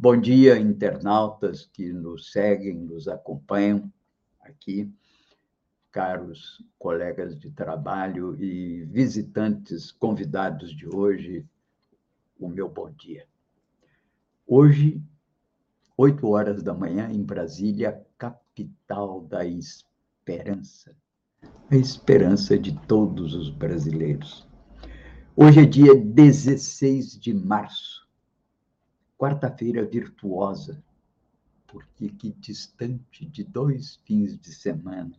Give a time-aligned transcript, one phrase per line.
[0.00, 3.92] Bom dia, internautas que nos seguem, nos acompanham
[4.40, 4.88] aqui,
[5.90, 11.44] caros colegas de trabalho e visitantes convidados de hoje,
[12.38, 13.26] o meu bom dia.
[14.46, 15.02] Hoje,
[15.96, 20.94] oito horas da manhã, em Brasília, capital da esperança,
[21.68, 24.46] a esperança de todos os brasileiros.
[25.34, 27.97] Hoje é dia 16 de março
[29.18, 30.82] quarta-feira virtuosa,
[31.66, 35.12] porque que distante de dois fins de semana.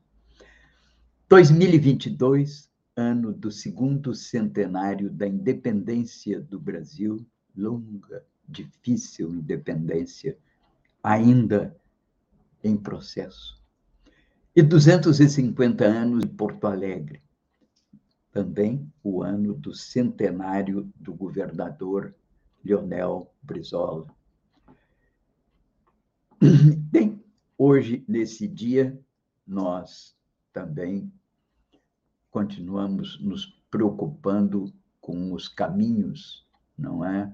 [1.27, 7.23] 2022, ano do segundo centenário da independência do Brasil,
[7.55, 10.37] longa, difícil independência,
[11.03, 11.75] ainda
[12.63, 13.61] em processo.
[14.55, 17.21] E 250 anos de Porto Alegre,
[18.31, 22.13] também o ano do centenário do governador
[22.63, 24.05] Leonel Brizola.
[26.91, 27.23] Bem,
[27.57, 28.99] hoje, nesse dia,
[29.45, 30.15] nós
[30.53, 31.11] também
[32.31, 37.33] continuamos nos preocupando com os caminhos, não é,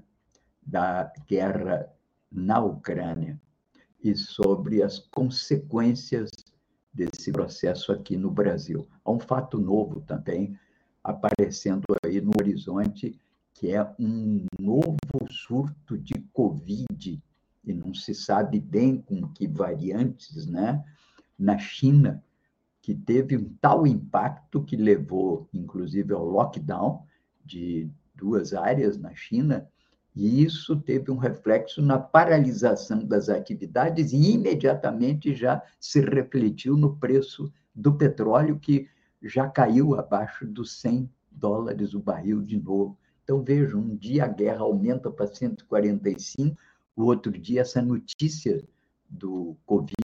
[0.62, 1.92] da guerra
[2.30, 3.40] na Ucrânia
[4.02, 6.30] e sobre as consequências
[6.92, 8.86] desse processo aqui no Brasil.
[9.04, 10.58] Há um fato novo também
[11.04, 13.18] aparecendo aí no horizonte
[13.58, 14.98] que é um novo
[15.30, 17.22] surto de Covid,
[17.64, 20.84] e não se sabe bem com que variantes, né?
[21.38, 22.22] Na China,
[22.82, 27.02] que teve um tal impacto que levou, inclusive, ao lockdown
[27.44, 29.66] de duas áreas na China,
[30.14, 36.96] e isso teve um reflexo na paralisação das atividades e imediatamente já se refletiu no
[36.96, 38.86] preço do petróleo, que
[39.22, 42.98] já caiu abaixo dos 100 dólares o barril de novo.
[43.26, 46.56] Então, vejam, um dia a guerra aumenta para 145,
[46.94, 48.62] o outro dia essa notícia
[49.10, 49.96] do Covid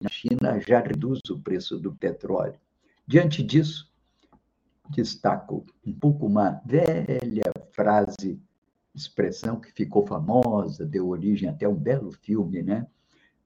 [0.00, 2.58] na China já reduz o preço do petróleo.
[3.06, 3.92] Diante disso,
[4.88, 8.40] destaco um pouco uma velha frase,
[8.94, 12.86] expressão que ficou famosa, deu origem até a um belo filme, né,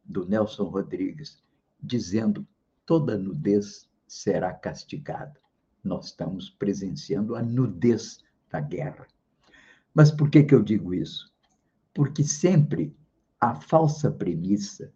[0.04, 1.42] do Nelson Rodrigues,
[1.82, 2.46] dizendo:
[2.86, 5.40] toda nudez será castigada.
[5.82, 9.08] Nós estamos presenciando a nudez da guerra.
[9.94, 11.32] Mas por que, que eu digo isso?
[11.94, 12.94] Porque sempre
[13.40, 14.92] a falsa premissa,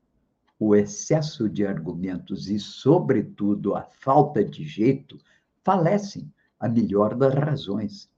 [0.59, 5.16] o excesso de argumentos e, sobretudo, a falta de jeito
[5.62, 8.10] falecem a melhor das razões.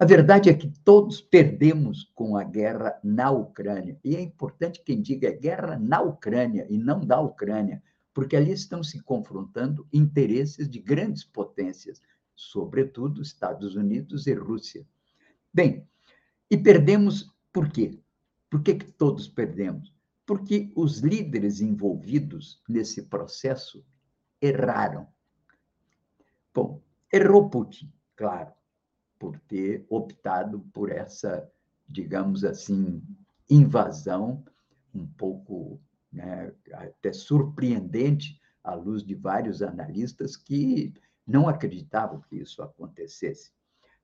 [0.00, 3.98] A verdade é que todos perdemos com a guerra na Ucrânia.
[4.04, 8.82] E é importante quem diga guerra na Ucrânia e não da Ucrânia, porque ali estão
[8.82, 12.00] se confrontando interesses de grandes potências,
[12.34, 14.86] sobretudo Estados Unidos e Rússia.
[15.52, 15.86] Bem,
[16.50, 17.98] e perdemos por quê?
[18.50, 19.94] Por que, que todos perdemos?
[20.26, 23.84] Porque os líderes envolvidos nesse processo
[24.40, 25.08] erraram.
[26.54, 26.82] Bom,
[27.12, 28.52] errou Putin, claro,
[29.18, 31.50] por ter optado por essa,
[31.88, 33.02] digamos assim,
[33.48, 34.44] invasão
[34.94, 35.80] um pouco
[36.12, 40.92] né, até surpreendente à luz de vários analistas que
[41.26, 43.52] não acreditavam que isso acontecesse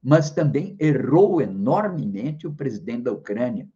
[0.05, 3.67] mas também errou enormemente o presidente da Ucrânia,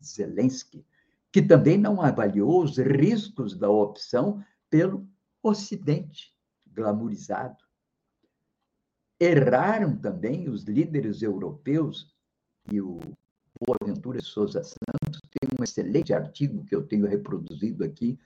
[0.00, 0.86] Zelensky,
[1.32, 5.04] que também não avaliou os riscos da opção pelo
[5.42, 6.32] Ocidente
[6.64, 7.56] glamourizado.
[9.18, 12.14] Erraram também os líderes europeus,
[12.70, 13.00] e o
[13.66, 18.16] Boaventura Souza Santos tem um excelente artigo que eu tenho reproduzido aqui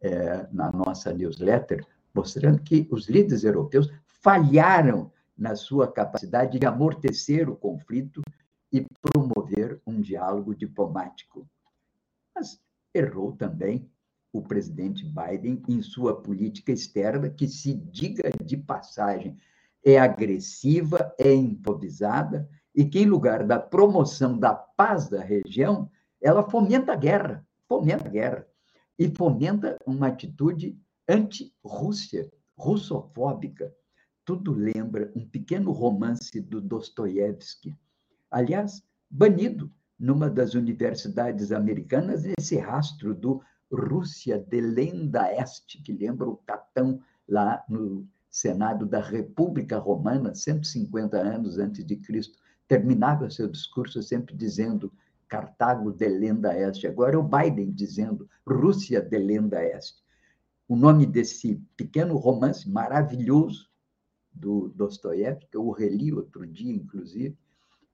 [0.00, 1.84] é, na nossa newsletter,
[2.14, 8.22] mostrando que os líderes europeus falharam na sua capacidade de amortecer o conflito
[8.72, 11.48] e promover um diálogo diplomático.
[12.34, 12.60] Mas
[12.92, 13.90] errou também
[14.32, 19.38] o presidente Biden em sua política externa, que se diga de passagem,
[19.84, 25.88] é agressiva, é improvisada e que, em lugar da promoção da paz da região,
[26.20, 28.46] ela fomenta a guerra, fomenta a guerra
[28.98, 30.76] e fomenta uma atitude
[31.08, 33.72] anti-Rússia, russofóbica,
[34.24, 37.76] tudo lembra um pequeno romance do Dostoiévski.
[38.30, 46.28] Aliás, banido numa das universidades americanas esse rastro do Rússia de Lenda Este, que lembra
[46.28, 53.48] o Catão lá no Senado da República Romana, 150 anos antes de Cristo, terminava seu
[53.48, 54.92] discurso sempre dizendo
[55.28, 56.86] Cartago de Lenda Este.
[56.86, 60.02] Agora é o Biden dizendo Rússia de Lenda Este.
[60.66, 63.68] O nome desse pequeno romance maravilhoso
[64.34, 67.36] do Dostoiévski, que eu reli outro dia, inclusive,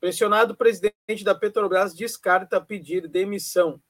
[0.01, 3.83] Pressionado, o presidente da Petrobras descarta pedir demissão.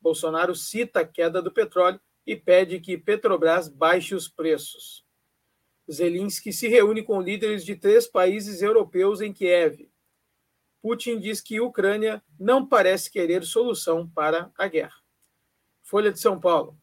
[0.00, 5.04] Bolsonaro cita a queda do petróleo e pede que Petrobras baixe os preços.
[5.90, 9.90] Zelensky se reúne com líderes de três países europeus em Kiev.
[10.80, 14.96] Putin diz que a Ucrânia não parece querer solução para a guerra.
[15.82, 16.78] Folha de São Paulo.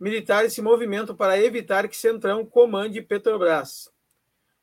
[0.00, 3.90] Militares se movimentam para evitar que Centrão comande Petrobras.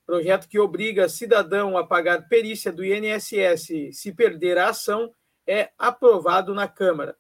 [0.06, 5.14] Projeto que obriga cidadão a pagar perícia do INSS se perder a ação
[5.48, 7.18] é aprovado na Câmara.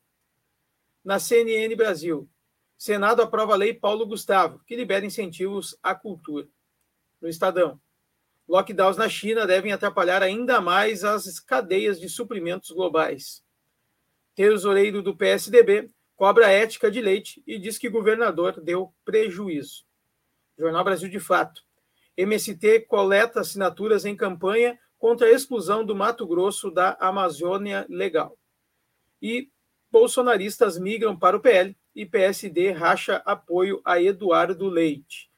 [1.03, 2.29] Na CNN Brasil,
[2.77, 6.47] Senado aprova a lei Paulo Gustavo, que libera incentivos à cultura.
[7.21, 7.79] No Estadão,
[8.47, 13.43] lockdowns na China devem atrapalhar ainda mais as cadeias de suprimentos globais.
[14.35, 19.85] Tesoureiro do PSDB cobra ética de leite e diz que governador deu prejuízo.
[20.57, 21.61] Jornal Brasil de Fato.
[22.15, 28.37] MST coleta assinaturas em campanha contra a exclusão do Mato Grosso da Amazônia Legal.
[29.21, 29.52] E
[29.93, 35.29] bolsonaristas migram para o PL e PSD racha apoio a Eduardo Leite.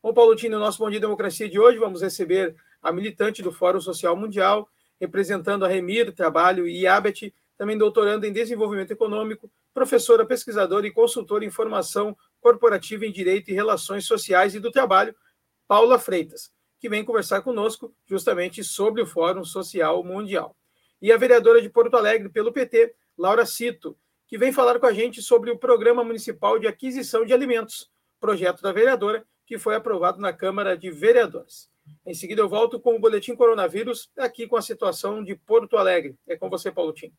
[0.00, 3.80] Bom, Paulo Tino, nosso Bom Dia Democracia de hoje, vamos receber a militante do Fórum
[3.80, 4.68] Social Mundial,
[5.00, 11.44] representando a Remir Trabalho e IABET, também doutorando em Desenvolvimento Econômico, professora, pesquisadora e consultora
[11.44, 15.12] em Formação Corporativa em Direito e Relações Sociais e do Trabalho,
[15.66, 20.56] Paula Freitas, que vem conversar conosco justamente sobre o Fórum Social Mundial.
[21.02, 23.96] E a vereadora de Porto Alegre, pelo PT, Laura Cito,
[24.34, 27.88] que vem falar com a gente sobre o Programa Municipal de Aquisição de Alimentos,
[28.18, 31.70] projeto da vereadora, que foi aprovado na Câmara de Vereadores.
[32.04, 36.18] Em seguida, eu volto com o Boletim Coronavírus, aqui com a situação de Porto Alegre.
[36.26, 37.12] É com você, Paulo Tim.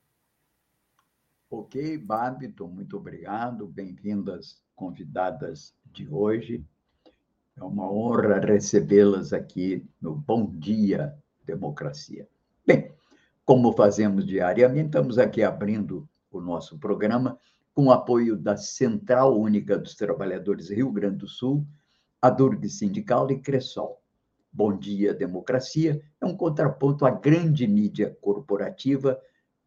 [1.49, 3.65] Ok, Babito, muito obrigado.
[3.65, 6.65] Bem-vindas, convidadas de hoje.
[7.55, 11.15] É uma honra recebê-las aqui no Bom Dia
[11.45, 12.27] Democracia.
[12.67, 12.91] Bem,
[13.45, 16.05] como fazemos diariamente, estamos aqui abrindo
[16.37, 17.37] o nosso programa,
[17.73, 21.65] com o apoio da Central Única dos Trabalhadores Rio Grande do Sul,
[22.21, 24.01] a Durg Sindical e Cressol.
[24.51, 29.19] Bom Dia Democracia é um contraponto à grande mídia corporativa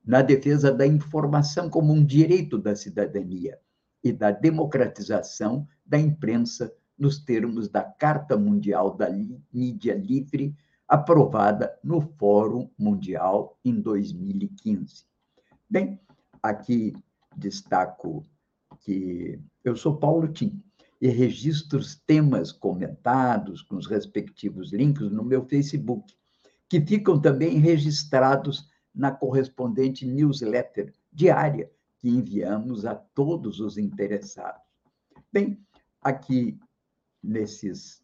[0.04, 3.58] na defesa da informação como um direito da cidadania
[4.02, 9.08] e da democratização da imprensa nos termos da Carta Mundial da
[9.52, 10.56] Mídia Livre,
[10.88, 15.04] aprovada no Fórum Mundial em 2015.
[15.68, 16.00] Bem,
[16.42, 16.94] Aqui
[17.36, 18.24] destaco
[18.80, 20.62] que eu sou Paulo Tim
[21.00, 26.14] e registro os temas comentados com os respectivos links no meu Facebook,
[26.68, 34.62] que ficam também registrados na correspondente newsletter diária que enviamos a todos os interessados.
[35.32, 35.58] Bem,
[36.00, 36.58] aqui
[37.22, 38.02] nesses,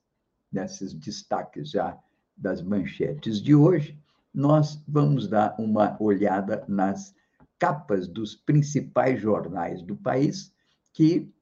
[0.50, 1.98] nesses destaques já
[2.36, 3.98] das manchetes de hoje,
[4.32, 7.14] nós vamos dar uma olhada nas
[7.58, 10.52] capas dos principais jornais do país
[10.92, 11.32] que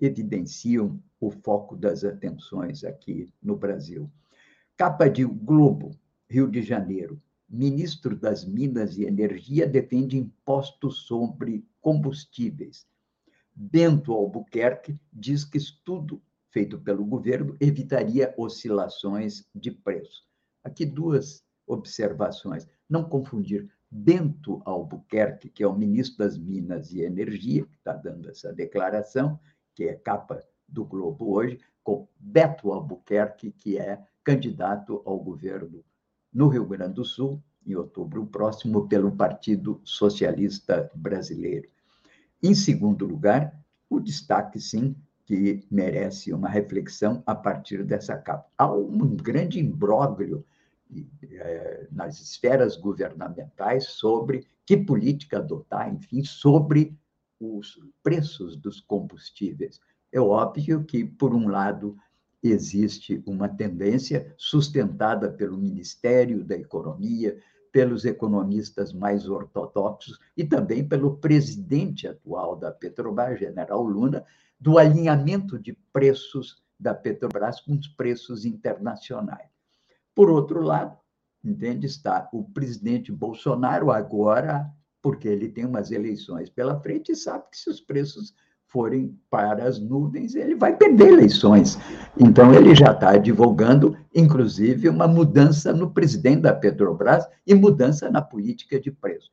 [0.00, 4.10] evidenciam o foco das atenções aqui no Brasil.
[4.76, 7.20] Capa de Globo, Rio de Janeiro.
[7.48, 12.86] Ministro das Minas e Energia defende impostos sobre combustíveis.
[13.54, 20.26] Bento Albuquerque diz que estudo feito pelo governo evitaria oscilações de preço.
[20.64, 22.66] Aqui duas observações.
[22.88, 28.28] Não confundir Bento Albuquerque, que é o ministro das Minas e Energia, que está dando
[28.28, 29.40] essa declaração,
[29.74, 30.38] que é capa
[30.68, 35.82] do Globo hoje, com Beto Albuquerque, que é candidato ao governo
[36.30, 41.68] no Rio Grande do Sul em outubro próximo, pelo Partido Socialista Brasileiro.
[42.42, 48.46] Em segundo lugar, o destaque, sim, que merece uma reflexão a partir dessa capa.
[48.58, 50.44] Há um grande imbróglio
[51.90, 56.96] nas esferas governamentais sobre que política adotar, enfim, sobre
[57.40, 59.80] os preços dos combustíveis.
[60.12, 61.96] É óbvio que, por um lado,
[62.42, 67.38] existe uma tendência sustentada pelo Ministério da Economia,
[67.72, 74.24] pelos economistas mais ortodoxos e também pelo presidente atual da Petrobras, General Luna,
[74.58, 79.55] do alinhamento de preços da Petrobras com os preços internacionais.
[80.16, 80.96] Por outro lado,
[81.44, 84.66] entende, está o presidente Bolsonaro agora,
[85.02, 88.34] porque ele tem umas eleições pela frente e sabe que se os preços
[88.66, 91.78] forem para as nuvens, ele vai perder eleições.
[92.18, 98.22] Então, ele já está divulgando, inclusive, uma mudança no presidente da Petrobras e mudança na
[98.22, 99.30] política de preço.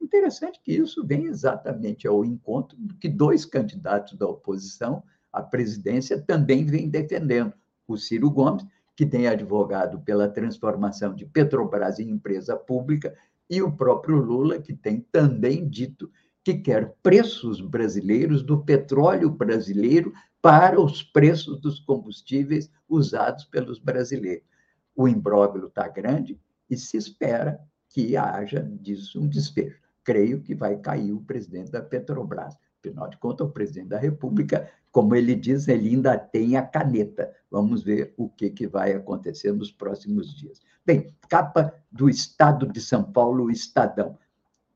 [0.00, 5.02] Interessante que isso vem exatamente ao encontro do que dois candidatos da oposição
[5.32, 7.52] à presidência também vêm defendendo.
[7.88, 8.64] O Ciro Gomes,
[9.02, 13.12] que tem advogado pela transformação de Petrobras em empresa pública,
[13.50, 16.08] e o próprio Lula, que tem também dito
[16.44, 24.46] que quer preços brasileiros do petróleo brasileiro para os preços dos combustíveis usados pelos brasileiros.
[24.94, 26.38] O imbróglio está grande
[26.70, 29.80] e se espera que haja disso um desfecho.
[30.04, 32.56] Creio que vai cair o presidente da Petrobras.
[32.78, 37.34] Afinal de contas, o presidente da República, como ele diz, ele ainda tem a caneta.
[37.50, 40.60] Vamos ver o que, que vai acontecer nos próximos dias.
[40.84, 44.18] Bem, capa do Estado de São Paulo, Estadão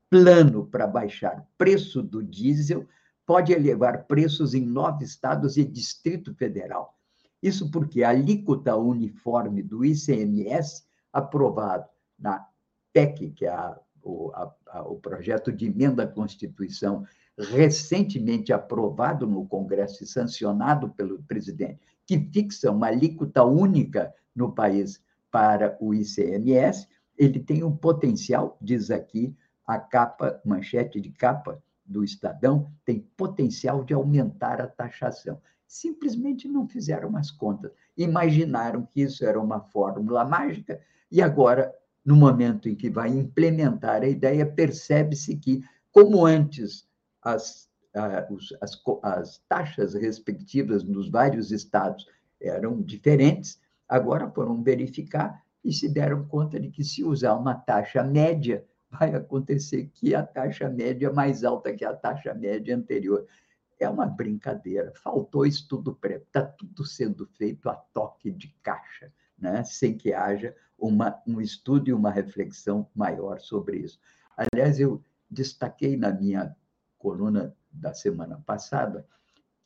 [0.09, 2.87] plano para baixar preço do diesel
[3.25, 6.97] pode elevar preços em nove estados e Distrito Federal.
[7.43, 12.47] Isso porque a alíquota uniforme do ICMS, aprovado na
[12.93, 17.05] PEC, que é a, o, a, a, o projeto de emenda à Constituição,
[17.37, 25.03] recentemente aprovado no Congresso e sancionado pelo presidente, que fixa uma alíquota única no país
[25.29, 32.03] para o ICMS, ele tem um potencial, diz aqui a capa, manchete de capa do
[32.03, 35.39] Estadão, tem potencial de aumentar a taxação.
[35.67, 37.71] Simplesmente não fizeram as contas.
[37.97, 40.79] Imaginaram que isso era uma fórmula mágica
[41.11, 41.73] e agora,
[42.05, 46.86] no momento em que vai implementar a ideia, percebe-se que, como antes
[47.27, 47.69] as,
[48.61, 52.07] as, as taxas respectivas nos vários estados
[52.39, 58.03] eram diferentes, agora foram verificar e se deram conta de que se usar uma taxa
[58.03, 63.27] média vai acontecer que a taxa média é mais alta que a taxa média anterior.
[63.79, 69.63] É uma brincadeira, faltou estudo prévio, está tudo sendo feito a toque de caixa, né?
[69.63, 73.99] sem que haja uma, um estudo e uma reflexão maior sobre isso.
[74.35, 76.55] Aliás, eu destaquei na minha
[76.97, 79.05] coluna da semana passada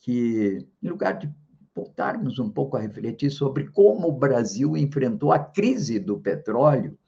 [0.00, 1.32] que, em lugar de
[1.74, 6.98] voltarmos um pouco a refletir sobre como o Brasil enfrentou a crise do petróleo,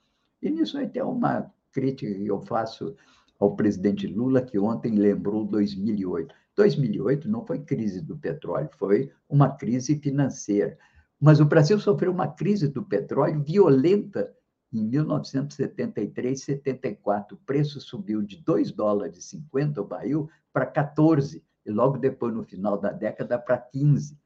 [0.40, 2.94] e nisso aí tem uma crítica que eu faço
[3.38, 6.34] ao presidente Lula, que ontem lembrou 2008.
[6.56, 10.78] 2008 não foi crise do petróleo, foi uma crise financeira.
[11.20, 14.32] Mas o Brasil sofreu uma crise do petróleo violenta
[14.78, 17.36] em 1973, 74.
[17.36, 22.34] O preço subiu de 2 dólares e 50 o barril para 14, e logo depois,
[22.34, 24.18] no final da década, para 15.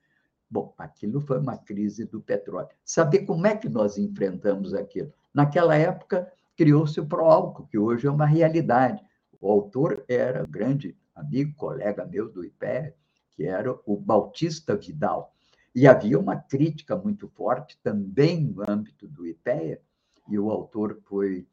[0.50, 2.68] Bom, aquilo foi uma crise do petróleo.
[2.84, 5.12] Saber como é que nós enfrentamos aquilo?
[5.32, 9.02] Naquela época, criou-se o Proálcool, que hoje é uma realidade.
[9.40, 12.94] O autor era um grande amigo, colega meu do IPE,
[13.36, 15.32] que era o Bautista Vidal.
[15.74, 19.80] E havia uma crítica muito forte também no âmbito do IPEA,
[20.28, 21.46] e o autor foi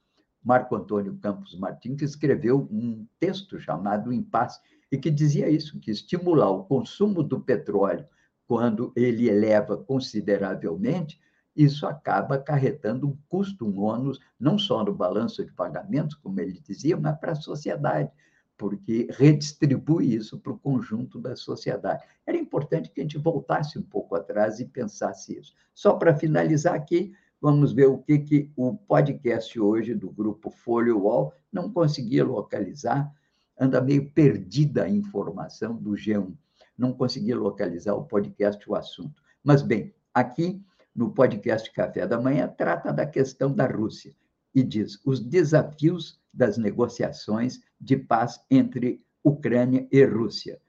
[0.44, 4.60] Marco Antônio Campos Martins, que escreveu um texto chamado Impasse,
[4.92, 8.06] e que dizia isso, que estimular o consumo do petróleo
[8.48, 11.20] quando ele eleva consideravelmente
[11.56, 16.60] isso acaba acarretando um custo, um ônus, não só no balanço de pagamentos, como ele
[16.60, 18.12] dizia, mas para a sociedade,
[18.58, 22.04] porque redistribui isso para o conjunto da sociedade.
[22.26, 25.54] Era importante que a gente voltasse um pouco atrás e pensasse isso.
[25.74, 27.14] Só para finalizar aqui,
[27.46, 33.14] vamos ver o que, que o podcast hoje do grupo Folha Wall não conseguia localizar,
[33.56, 36.34] anda meio perdida a informação do G1,
[36.76, 39.22] não conseguia localizar o podcast, o assunto.
[39.44, 40.60] Mas, bem, aqui
[40.96, 44.16] no podcast Café da Manhã, trata da questão da Rússia
[44.52, 50.60] e diz os desafios das negociações de paz entre Ucrânia e Rússia.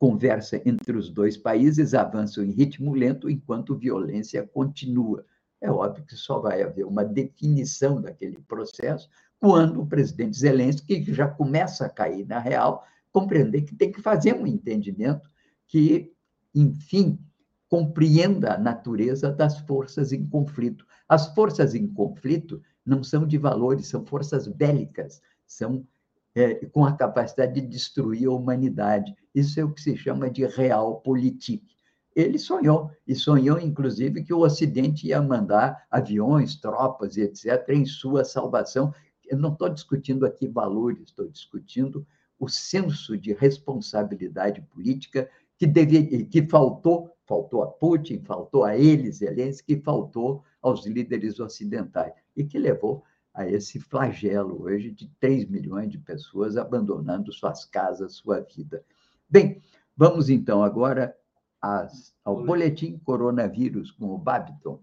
[0.00, 5.24] Conversa entre os dois países avança em ritmo lento enquanto violência continua.
[5.64, 9.08] É óbvio que só vai haver uma definição daquele processo
[9.40, 14.02] quando o presidente Zelensky, que já começa a cair na real, compreender que tem que
[14.02, 15.26] fazer um entendimento
[15.66, 16.12] que,
[16.54, 17.18] enfim,
[17.66, 20.86] compreenda a natureza das forças em conflito.
[21.08, 25.86] As forças em conflito não são de valores, são forças bélicas, são
[26.34, 29.16] é, com a capacidade de destruir a humanidade.
[29.34, 31.73] Isso é o que se chama de realpolitik.
[32.14, 38.24] Ele sonhou, e sonhou, inclusive, que o Ocidente ia mandar aviões, tropas etc., em sua
[38.24, 38.94] salvação.
[39.26, 42.06] Eu não estou discutindo aqui valores, estou discutindo
[42.38, 45.28] o senso de responsabilidade política
[45.58, 52.12] que, deve, que faltou, faltou a Putin, faltou a ele, Zelensky, faltou aos líderes ocidentais,
[52.36, 53.02] e que levou
[53.32, 58.84] a esse flagelo hoje de 3 milhões de pessoas abandonando suas casas, sua vida.
[59.28, 59.60] Bem,
[59.96, 61.16] vamos então agora
[61.64, 64.82] às, ao boletim coronavírus com o Babiton.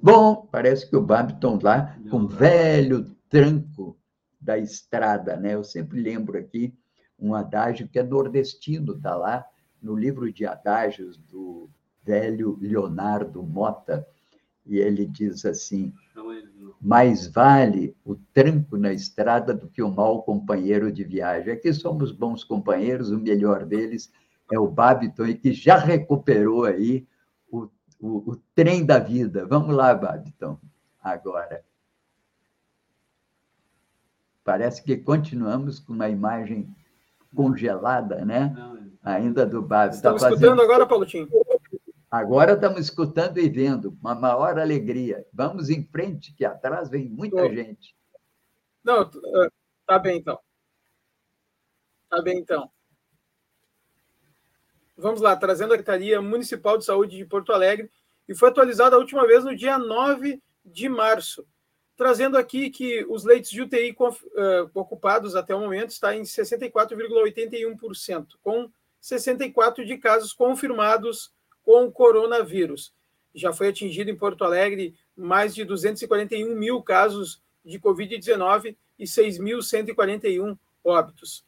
[0.00, 3.98] Bom, parece que o Babiton lá, com um velho tranco
[4.40, 5.54] da estrada, né?
[5.54, 6.72] Eu sempre lembro aqui
[7.18, 9.44] um adágio que é nordestino, está lá
[9.82, 11.68] no livro de adágios do
[12.02, 14.06] velho Leonardo Mota,
[14.64, 15.92] e ele diz assim:
[16.86, 21.52] mais vale o tranco na estrada do que o mau companheiro de viagem.
[21.52, 24.12] Aqui somos bons companheiros, o melhor deles
[24.52, 27.04] é o Babiton, que já recuperou aí
[27.50, 29.44] o, o, o trem da vida.
[29.44, 30.60] Vamos lá, Babiton,
[31.02, 31.64] agora.
[34.44, 36.72] Parece que continuamos com uma imagem
[37.34, 38.54] congelada, né?
[39.02, 39.96] Ainda do Babiton.
[39.96, 40.44] Estamos tá fazendo...
[40.44, 41.28] escutando agora, Paulotinho?
[42.10, 45.26] Agora estamos escutando e vendo, uma maior alegria.
[45.32, 47.94] Vamos em frente, que atrás vem muita gente.
[48.82, 49.50] Não, eh,
[49.84, 50.38] tá bem então.
[52.08, 52.70] Tá bem então.
[54.96, 57.90] Vamos lá, trazendo a Secretaria Municipal de Saúde de Porto Alegre,
[58.28, 61.46] e foi atualizada a última vez no dia 9 de março,
[61.96, 63.94] trazendo aqui que os leitos de UTI
[64.36, 71.35] eh, ocupados até o momento está em 64,81%, com 64 de casos confirmados
[71.66, 72.94] com o coronavírus.
[73.34, 80.56] Já foi atingido em Porto Alegre mais de 241 mil casos de Covid-19 e 6.141
[80.84, 81.44] óbitos.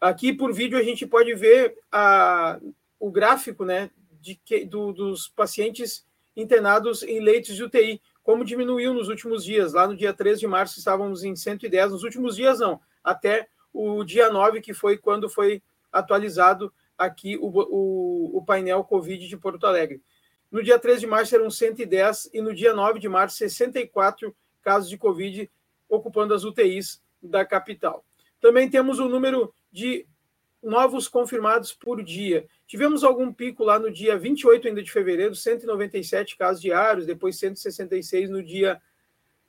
[0.00, 2.58] Aqui por vídeo a gente pode ver a,
[2.98, 6.04] o gráfico né, de que, do, dos pacientes
[6.36, 9.72] internados em leitos de UTI, como diminuiu nos últimos dias.
[9.72, 14.02] Lá no dia 3 de março estávamos em 110, nos últimos dias não, até o
[14.02, 19.66] dia 9, que foi quando foi atualizado aqui o, o, o painel Covid de Porto
[19.66, 20.02] Alegre.
[20.50, 24.90] No dia 3 de março eram 110 e no dia 9 de março 64 casos
[24.90, 25.50] de Covid
[25.88, 28.04] ocupando as UTIs da capital.
[28.38, 30.06] Também temos o número de
[30.62, 32.46] novos confirmados por dia.
[32.66, 38.28] Tivemos algum pico lá no dia 28 ainda de fevereiro, 197 casos diários, depois 166
[38.28, 38.80] no dia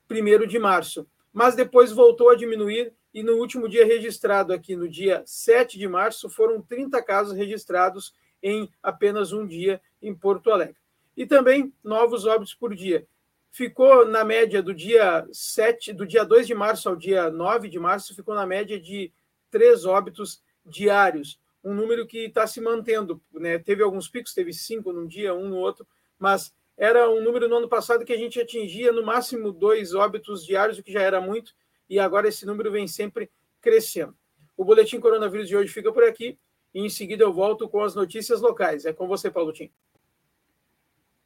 [0.10, 1.06] 1 de março.
[1.34, 5.88] Mas depois voltou a diminuir e no último dia registrado aqui, no dia 7 de
[5.88, 10.78] março, foram 30 casos registrados em apenas um dia em Porto Alegre.
[11.16, 13.06] E também novos óbitos por dia.
[13.52, 17.78] Ficou na média do dia 7, do dia 2 de março ao dia 9 de
[17.78, 19.12] março, ficou na média de
[19.50, 23.22] três óbitos diários, um número que está se mantendo.
[23.34, 23.60] Né?
[23.60, 25.86] Teve alguns picos, teve cinco num dia, um no outro,
[26.18, 30.46] mas era um número no ano passado que a gente atingia no máximo dois óbitos
[30.46, 31.54] diários, o que já era muito,
[31.92, 34.16] e agora esse número vem sempre crescendo.
[34.56, 36.40] O boletim coronavírus de hoje fica por aqui
[36.74, 38.86] e em seguida eu volto com as notícias locais.
[38.86, 39.70] É com você, Paulo Tim.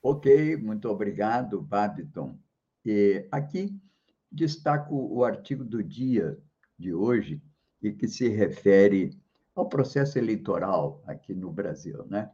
[0.01, 2.35] Ok, muito obrigado, Babiton.
[2.83, 3.79] E aqui
[4.31, 6.35] destaco o artigo do dia
[6.79, 7.39] de hoje
[7.79, 9.11] e que se refere
[9.53, 12.31] ao processo eleitoral aqui no Brasil, né?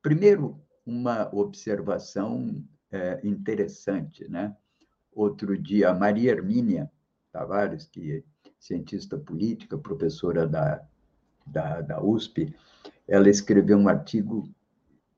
[0.00, 4.56] Primeiro, uma observação é, interessante, né?
[5.12, 6.90] Outro dia, Maria Hermínia
[7.36, 8.22] Tavares, que é
[8.58, 10.82] cientista política, professora da,
[11.46, 12.54] da, da USP,
[13.06, 14.48] ela escreveu um artigo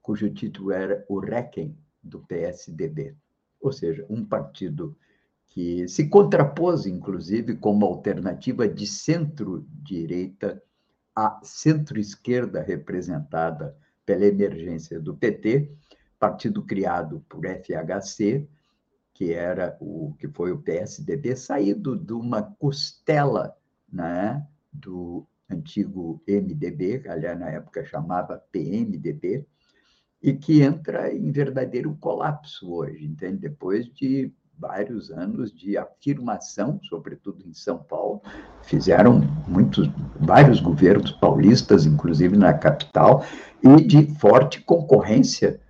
[0.03, 3.15] cujo título era O Requiem do PSDB,
[3.61, 4.97] ou seja, um partido
[5.47, 10.61] que se contrapôs, inclusive, como alternativa de centro-direita
[11.15, 15.71] à centro-esquerda representada pela emergência do PT,
[16.19, 18.49] partido criado por FHC,
[19.19, 23.53] que era o que foi o PSDB, saído de uma costela
[23.93, 29.45] né, do antigo MDB, aliás, na época chamava PMDB,
[30.23, 33.39] e que entra em verdadeiro colapso hoje, entende?
[33.39, 38.23] Depois de vários anos de afirmação, sobretudo em São Paulo,
[38.63, 43.25] fizeram muitos, vários governos paulistas, inclusive na capital,
[43.65, 45.61] e de forte concorrência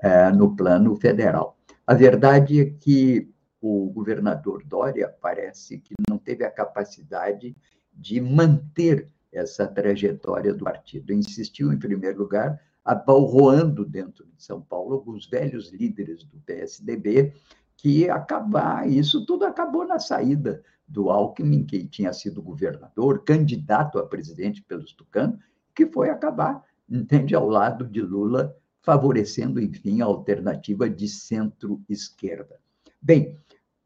[0.00, 1.57] é, no plano federal.
[1.88, 7.56] A verdade é que o governador Dória parece que não teve a capacidade
[7.94, 11.14] de manter essa trajetória do partido.
[11.14, 17.32] Insistiu, em primeiro lugar, abalroando dentro de São Paulo alguns velhos líderes do PSDB,
[17.74, 24.06] que acabar, isso tudo acabou na saída do Alckmin, que tinha sido governador, candidato a
[24.06, 25.40] presidente pelos tucanos,
[25.74, 28.54] que foi acabar, entende, ao lado de Lula,
[28.88, 32.58] favorecendo, enfim, a alternativa de centro-esquerda.
[33.02, 33.38] Bem,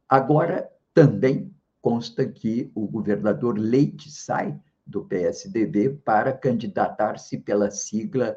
[0.08, 8.36] agora também consta que o governador Leite sai do PSDB para candidatar-se pela sigla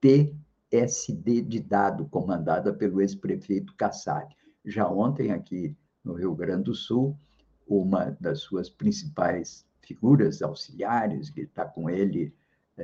[0.00, 4.32] PSD de dado, comandada pelo ex-prefeito Kassab.
[4.64, 7.18] Já ontem, aqui no Rio Grande do Sul,
[7.66, 12.32] uma das suas principais figuras auxiliares, que está com ele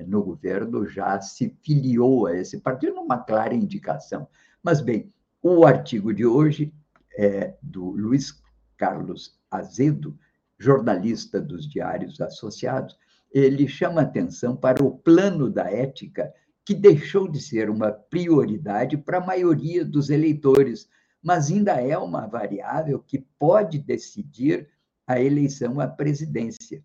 [0.07, 4.27] no governo, já se filiou a esse partido, numa clara indicação.
[4.63, 6.73] Mas, bem, o artigo de hoje
[7.17, 8.43] é do Luiz
[8.77, 10.19] Carlos Azedo,
[10.59, 12.97] jornalista dos Diários Associados,
[13.33, 16.33] ele chama atenção para o plano da ética
[16.65, 20.89] que deixou de ser uma prioridade para a maioria dos eleitores,
[21.23, 24.69] mas ainda é uma variável que pode decidir
[25.07, 26.85] a eleição à presidência.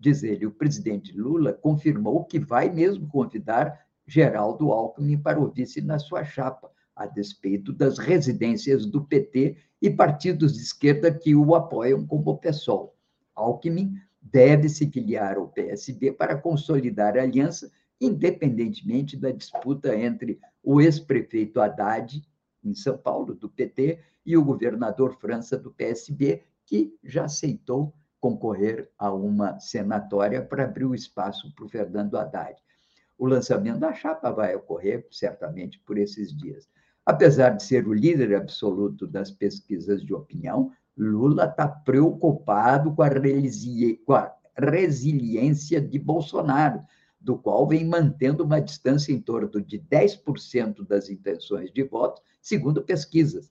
[0.00, 5.80] Diz ele, o presidente Lula confirmou que vai mesmo convidar Geraldo Alckmin para o vice
[5.80, 11.54] na sua chapa, a despeito das residências do PT e partidos de esquerda que o
[11.54, 12.96] apoiam como o PSOL.
[13.34, 20.80] Alckmin deve se filiar ao PSB para consolidar a aliança, independentemente da disputa entre o
[20.80, 22.22] ex-prefeito Haddad,
[22.64, 28.90] em São Paulo, do PT, e o governador França, do PSB, que já aceitou concorrer
[28.98, 32.56] a uma senatória para abrir o espaço para o Fernando Haddad.
[33.16, 36.68] O lançamento da chapa vai ocorrer, certamente, por esses dias.
[37.04, 43.10] Apesar de ser o líder absoluto das pesquisas de opinião, Lula está preocupado com a,
[44.04, 46.82] com a resiliência de Bolsonaro,
[47.20, 52.82] do qual vem mantendo uma distância em torno de 10% das intenções de voto, segundo
[52.82, 53.50] pesquisas.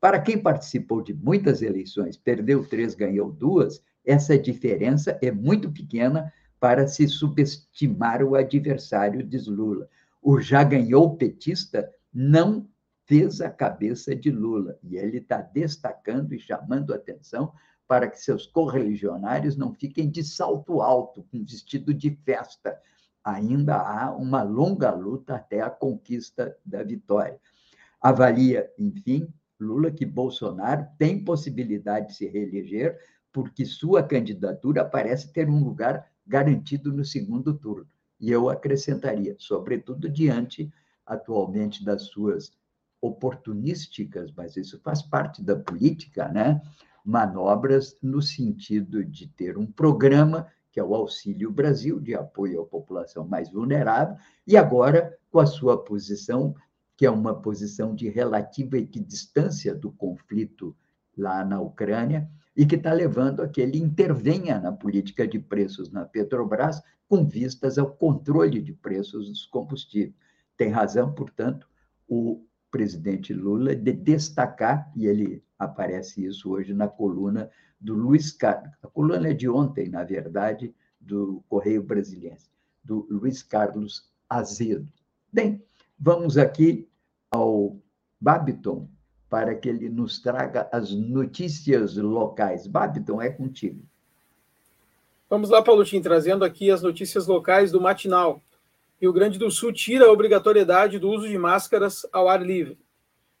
[0.00, 6.32] Para quem participou de muitas eleições, perdeu três, ganhou duas, essa diferença é muito pequena
[6.58, 9.88] para se subestimar o adversário, diz Lula.
[10.20, 12.68] O já ganhou petista não
[13.04, 14.78] fez a cabeça de Lula.
[14.82, 17.52] E ele está destacando e chamando atenção
[17.86, 22.78] para que seus correligionários não fiquem de salto alto, com vestido de festa.
[23.24, 27.38] Ainda há uma longa luta até a conquista da vitória.
[28.00, 29.28] Avalia, enfim,
[29.60, 32.98] Lula que Bolsonaro tem possibilidade de se reeleger,
[33.32, 37.86] porque sua candidatura parece ter um lugar garantido no segundo turno.
[38.20, 40.72] E eu acrescentaria, sobretudo diante
[41.04, 42.52] atualmente das suas
[43.00, 46.62] oportunísticas, mas isso faz parte da política, né?
[47.04, 52.64] manobras no sentido de ter um programa que é o Auxílio Brasil, de apoio à
[52.64, 54.16] população mais vulnerável,
[54.46, 56.54] e agora com a sua posição,
[56.96, 60.74] que é uma posição de relativa equidistância do conflito
[61.16, 65.90] lá na Ucrânia, e que está levando a que ele intervenha na política de preços
[65.90, 70.14] na Petrobras, com vistas ao controle de preços dos combustíveis.
[70.56, 71.68] Tem razão, portanto,
[72.06, 78.72] o presidente Lula de destacar, e ele aparece isso hoje na coluna do Luiz Carlos,
[78.82, 82.48] a coluna é de ontem, na verdade, do Correio Brasiliense,
[82.82, 84.88] do Luiz Carlos Azedo.
[85.32, 85.62] Bem,
[85.98, 86.88] vamos aqui
[87.30, 87.76] ao
[88.20, 88.88] Babiton
[89.32, 92.66] para que ele nos traga as notícias locais.
[92.66, 93.82] Babiton, é contigo.
[95.30, 98.42] Vamos lá, Paulotinho, trazendo aqui as notícias locais do Matinal.
[99.00, 102.76] Rio Grande do Sul tira a obrigatoriedade do uso de máscaras ao ar livre.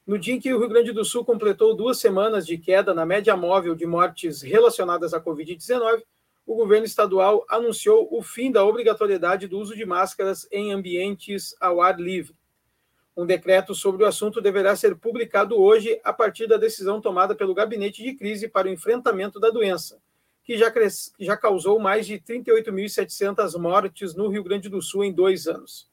[0.06, 3.04] No dia em que o Rio Grande do Sul completou duas semanas de queda na
[3.04, 6.02] média móvel de mortes relacionadas à Covid-19,
[6.46, 11.82] o governo estadual anunciou o fim da obrigatoriedade do uso de máscaras em ambientes ao
[11.82, 12.34] ar livre.
[13.16, 17.54] Um decreto sobre o assunto deverá ser publicado hoje a partir da decisão tomada pelo
[17.54, 20.00] Gabinete de Crise para o Enfrentamento da Doença
[20.44, 21.12] que já, cres...
[21.18, 25.90] já causou mais de 38.700 mortes no Rio Grande do Sul em dois anos.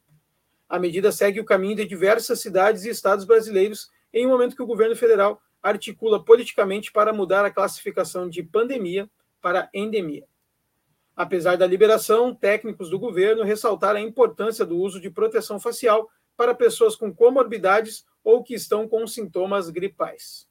[0.67, 4.63] A medida segue o caminho de diversas cidades e estados brasileiros em um momento que
[4.63, 9.09] o governo federal articula politicamente para mudar a classificação de pandemia
[9.41, 10.25] para endemia.
[11.15, 16.55] Apesar da liberação, técnicos do governo ressaltaram a importância do uso de proteção facial para
[16.55, 20.49] pessoas com comorbidades ou que estão com sintomas gripais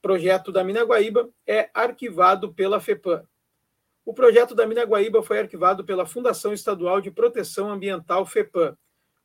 [0.00, 3.24] projeto da Mina Guaíba é arquivado pela FEPAM.
[4.04, 8.76] O projeto da Mina Guaíba foi arquivado pela Fundação Estadual de Proteção Ambiental FEPAM.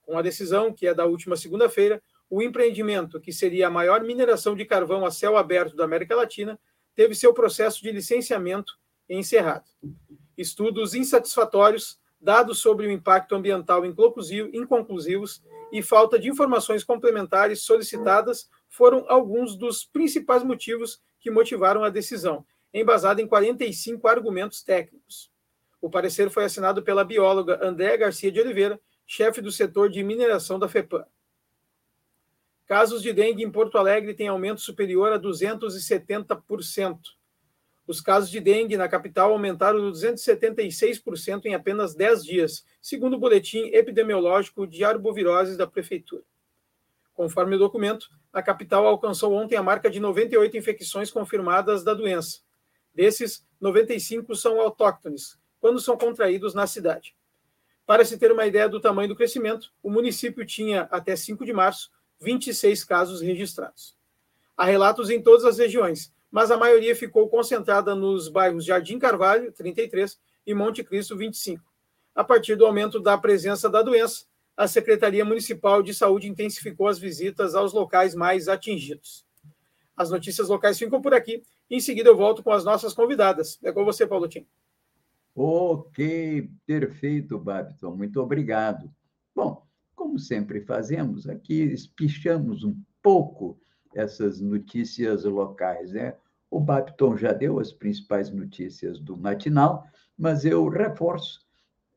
[0.04, 4.56] Com a decisão, que é da última segunda-feira, o empreendimento, que seria a maior mineração
[4.56, 6.60] de carvão a céu aberto da América Latina,
[6.94, 8.78] teve seu processo de licenciamento
[9.10, 9.66] encerrado.
[10.38, 19.06] Estudos insatisfatórios, dados sobre o impacto ambiental inconclusivos e falta de informações complementares solicitadas foram
[19.08, 25.32] alguns dos principais motivos que motivaram a decisão, embasada em 45 argumentos técnicos.
[25.80, 30.58] O parecer foi assinado pela bióloga Andréa Garcia de Oliveira, chefe do setor de mineração
[30.58, 31.06] da FEPAM.
[32.66, 37.00] Casos de dengue em Porto Alegre têm aumento superior a 270%.
[37.88, 43.70] Os casos de dengue na capital aumentaram 276% em apenas 10 dias, segundo o boletim
[43.74, 46.24] epidemiológico de arboviroses da prefeitura.
[47.14, 52.40] Conforme o documento, a capital alcançou ontem a marca de 98 infecções confirmadas da doença.
[52.94, 57.16] Desses, 95 são autóctones, quando são contraídos na cidade.
[57.86, 61.54] Para se ter uma ideia do tamanho do crescimento, o município tinha, até 5 de
[61.54, 63.96] março, 26 casos registrados.
[64.58, 69.54] Há relatos em todas as regiões, mas a maioria ficou concentrada nos bairros Jardim Carvalho,
[69.54, 71.64] 33, e Monte Cristo, 25.
[72.14, 74.26] A partir do aumento da presença da doença,
[74.58, 79.26] a Secretaria Municipal de Saúde intensificou as visitas aos locais mais atingidos.
[79.96, 81.42] As notícias locais ficam por aqui.
[81.72, 83.58] Em seguida, eu volto com as nossas convidadas.
[83.64, 84.46] É com você, Paulo Tim.
[85.34, 87.96] Ok, perfeito, Babton.
[87.96, 88.94] Muito obrigado.
[89.34, 93.58] Bom, como sempre fazemos, aqui espichamos um pouco
[93.96, 95.94] essas notícias locais.
[95.94, 96.14] Né?
[96.50, 99.86] O Bapton já deu as principais notícias do matinal,
[100.18, 101.46] mas eu reforço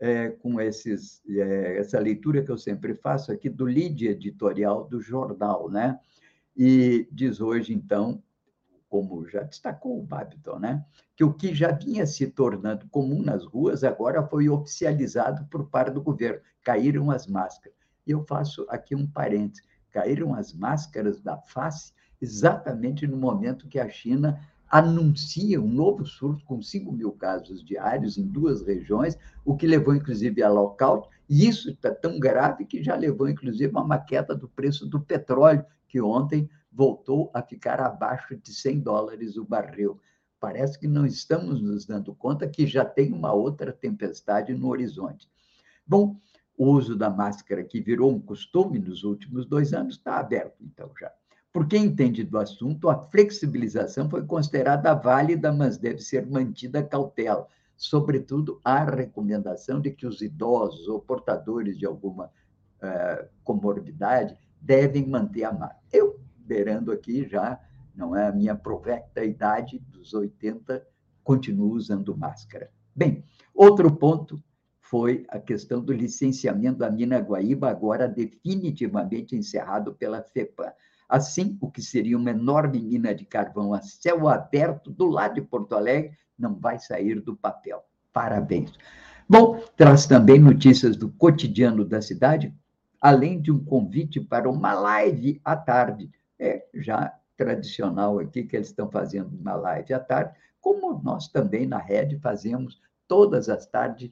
[0.00, 5.00] é, com esses, é, essa leitura que eu sempre faço aqui do lead editorial do
[5.00, 5.98] jornal, né?
[6.56, 8.22] E diz hoje, então,
[8.88, 10.84] como já destacou o Babiton, né?
[11.18, 15.90] que o que já vinha se tornando comum nas ruas agora foi oficializado por parte
[15.90, 16.40] do governo.
[16.62, 17.76] Caíram as máscaras.
[18.06, 23.78] E eu faço aqui um parênteses: caíram as máscaras da face exatamente no momento que
[23.78, 29.56] a China anuncia um novo surto com 5 mil casos diários em duas regiões, o
[29.56, 31.08] que levou, inclusive, a lockout.
[31.28, 35.00] E isso está tão grave que já levou, inclusive, a uma queda do preço do
[35.00, 39.98] petróleo, que ontem voltou a ficar abaixo de 100 dólares o barril.
[40.38, 45.28] Parece que não estamos nos dando conta que já tem uma outra tempestade no horizonte.
[45.86, 46.20] Bom,
[46.56, 50.92] o uso da máscara, que virou um costume nos últimos dois anos, está aberto, então,
[51.00, 51.10] já.
[51.52, 57.46] Por quem entende do assunto, a flexibilização foi considerada válida, mas deve ser mantida cautela.
[57.76, 65.44] Sobretudo, a recomendação de que os idosos ou portadores de alguma uh, comorbidade devem manter
[65.44, 65.80] a máscara.
[65.92, 67.58] Eu, beirando aqui já,
[67.94, 70.84] não é a minha provecta idade dos 80,
[71.22, 72.70] continuo usando máscara.
[72.94, 74.42] Bem, outro ponto
[74.80, 80.72] foi a questão do licenciamento da mina Guaíba, agora definitivamente encerrado pela FEPAM.
[81.08, 85.42] Assim, o que seria uma enorme mina de carvão a céu aberto do lado de
[85.42, 87.82] Porto Alegre não vai sair do papel.
[88.12, 88.72] Parabéns.
[89.28, 92.54] Bom, traz também notícias do cotidiano da cidade,
[93.00, 96.10] além de um convite para uma live à tarde.
[96.38, 101.66] É já tradicional aqui que eles estão fazendo uma live à tarde, como nós também
[101.66, 104.10] na rede fazemos todas as tardes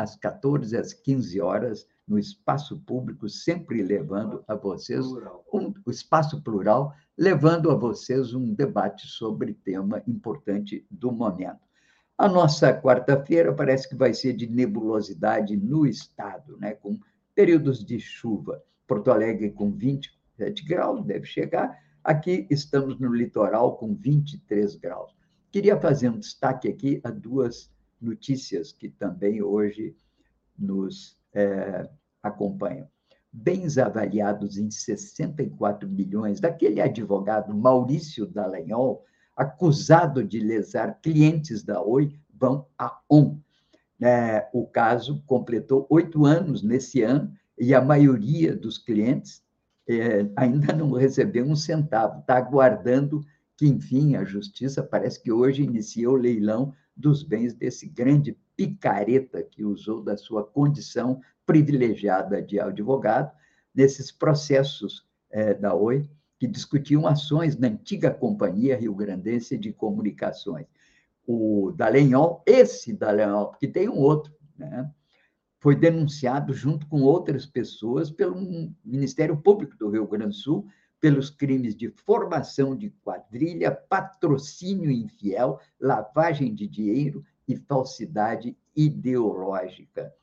[0.00, 5.06] às 14 às 15 horas, no espaço público, sempre levando a vocês
[5.52, 11.60] um, o espaço plural, levando a vocês um debate sobre tema importante do momento.
[12.18, 16.72] A nossa quarta-feira parece que vai ser de nebulosidade no estado, né?
[16.72, 16.98] com
[17.34, 18.62] períodos de chuva.
[18.86, 21.78] Porto Alegre com 27 graus, deve chegar.
[22.02, 25.14] Aqui estamos no litoral com 23 graus.
[25.52, 29.96] Queria fazer um destaque aqui a duas notícias que também hoje
[30.58, 31.88] nos é,
[32.22, 32.88] acompanham.
[33.32, 39.04] Bens avaliados em 64 milhões, daquele advogado Maurício Dallagnol,
[39.36, 43.38] acusado de lesar clientes da Oi, vão a ON.
[44.00, 49.42] É, o caso completou oito anos nesse ano e a maioria dos clientes
[49.88, 53.24] é, ainda não recebeu um centavo, está aguardando
[53.56, 59.42] que, enfim, a justiça parece que hoje inicia o leilão dos bens desse grande picareta
[59.42, 63.32] que usou da sua condição privilegiada de advogado
[63.74, 70.66] nesses processos é, da Oi que discutiam ações na antiga Companhia Rio Grandense de Comunicações.
[71.26, 74.90] O Dallagnol, esse Dallagnol, que tem um outro, né,
[75.58, 78.36] foi denunciado junto com outras pessoas pelo
[78.82, 80.66] Ministério Público do Rio Grande do Sul
[81.00, 90.14] pelos crimes de formação de quadrilha, patrocínio infiel, lavagem de dinheiro e falsidade ideológica.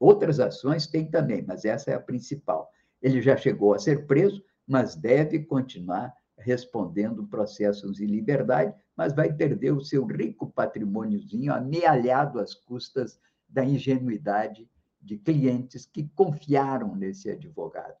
[0.00, 2.70] Outras ações tem também, mas essa é a principal.
[3.00, 9.32] Ele já chegou a ser preso, mas deve continuar respondendo processos em liberdade, mas vai
[9.32, 14.68] perder o seu rico patrimôniozinho amealhado às custas da ingenuidade
[15.00, 17.94] de clientes que confiaram nesse advogado.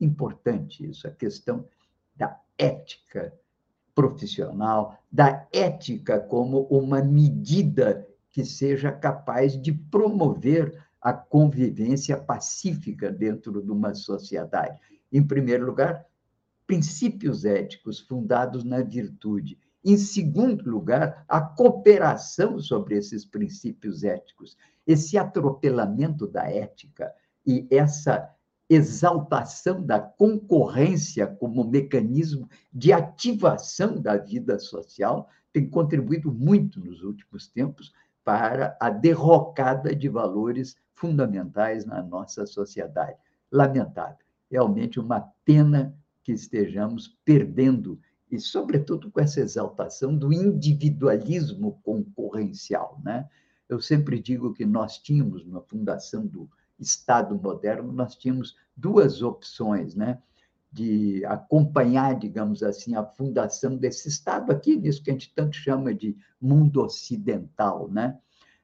[0.00, 1.66] Importante isso, a questão
[2.16, 3.32] da ética
[3.94, 13.62] profissional, da ética como uma medida que seja capaz de promover a convivência pacífica dentro
[13.62, 14.78] de uma sociedade.
[15.12, 16.06] Em primeiro lugar,
[16.66, 19.58] princípios éticos fundados na virtude.
[19.84, 24.56] Em segundo lugar, a cooperação sobre esses princípios éticos.
[24.86, 27.12] Esse atropelamento da ética
[27.46, 28.30] e essa
[28.70, 37.48] exaltação da concorrência como mecanismo de ativação da vida social tem contribuído muito nos últimos
[37.48, 37.92] tempos
[38.24, 43.18] para a derrocada de valores fundamentais na nossa sociedade.
[43.50, 44.24] Lamentável.
[44.48, 47.98] Realmente uma pena que estejamos perdendo,
[48.30, 53.00] e, sobretudo, com essa exaltação do individualismo concorrencial.
[53.02, 53.28] Né?
[53.68, 56.48] Eu sempre digo que nós tínhamos, na fundação do
[56.80, 60.18] Estado moderno, nós tínhamos duas opções, né?
[60.72, 65.92] de acompanhar, digamos assim, a fundação desse Estado aqui, nisso que a gente tanto chama
[65.92, 67.88] de mundo ocidental.
[67.88, 68.16] Né?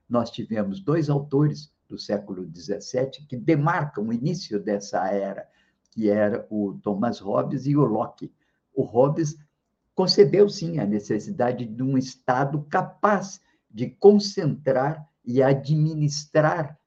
[0.08, 5.48] Nós tivemos dois autores do século XVII que demarcam o início dessa era,
[5.90, 8.32] que era o Thomas Hobbes e o Locke.
[8.72, 9.36] O Hobbes
[9.94, 16.78] concebeu, sim, a necessidade de um Estado capaz de concentrar e administrar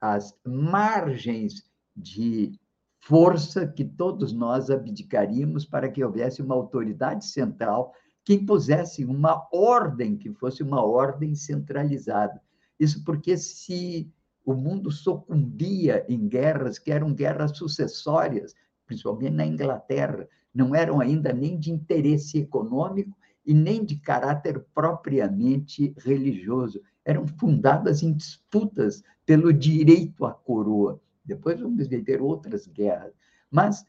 [0.00, 1.64] as margens
[1.96, 2.58] de
[3.00, 7.92] força que todos nós abdicaríamos para que houvesse uma autoridade central
[8.24, 12.40] que impusesse uma ordem que fosse uma ordem centralizada.
[12.78, 14.12] Isso porque se
[14.44, 18.54] o mundo sucumbia em guerras que eram guerras sucessórias,
[18.86, 25.94] principalmente na Inglaterra, não eram ainda nem de interesse econômico e nem de caráter propriamente
[25.98, 31.00] religioso, eram fundadas em disputas pelo direito à coroa.
[31.24, 33.14] Depois vamos ver outras guerras.
[33.50, 33.82] Mas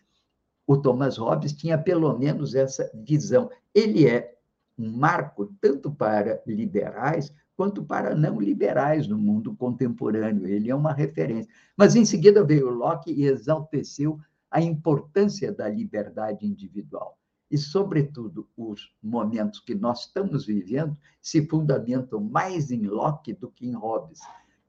[0.65, 3.51] o Thomas Hobbes tinha pelo menos essa visão.
[3.75, 4.37] Ele é
[4.77, 10.47] um marco tanto para liberais quanto para não liberais no mundo contemporâneo.
[10.47, 11.51] Ele é uma referência.
[11.75, 14.17] Mas, em seguida, veio Locke e exalteceu
[14.49, 17.18] a importância da liberdade individual.
[17.49, 23.67] E, sobretudo, os momentos que nós estamos vivendo se fundamentam mais em Locke do que
[23.67, 24.19] em Hobbes.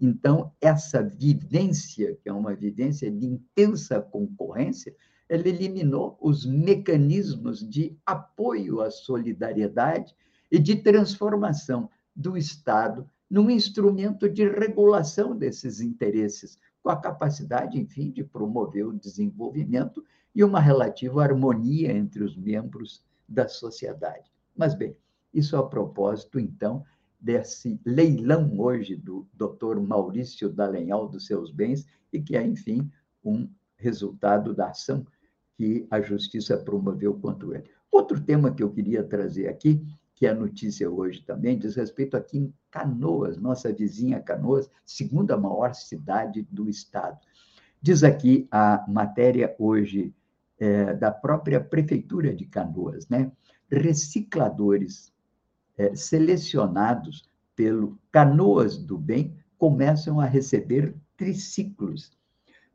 [0.00, 4.94] Então, essa vivência, que é uma vivência de intensa concorrência,
[5.28, 10.14] ela eliminou os mecanismos de apoio à solidariedade
[10.50, 18.10] e de transformação do Estado num instrumento de regulação desses interesses, com a capacidade, enfim,
[18.10, 24.30] de promover o desenvolvimento e uma relativa harmonia entre os membros da sociedade.
[24.56, 24.96] Mas, bem,
[25.32, 26.84] isso a propósito, então,
[27.20, 29.78] desse leilão hoje do Dr.
[29.80, 32.90] Maurício Dalenhal dos seus bens, e que é, enfim,
[33.24, 35.06] um resultado da ação
[35.54, 37.70] que a justiça promoveu contra ele.
[37.90, 39.84] Outro tema que eu queria trazer aqui
[40.20, 45.74] que é notícia hoje também, diz respeito aqui em Canoas, nossa vizinha Canoas, segunda maior
[45.74, 47.18] cidade do estado.
[47.80, 50.14] Diz aqui a matéria hoje
[50.58, 53.32] é, da própria Prefeitura de Canoas, né?
[53.70, 55.10] Recicladores
[55.78, 62.12] é, selecionados pelo Canoas do Bem começam a receber triciclos.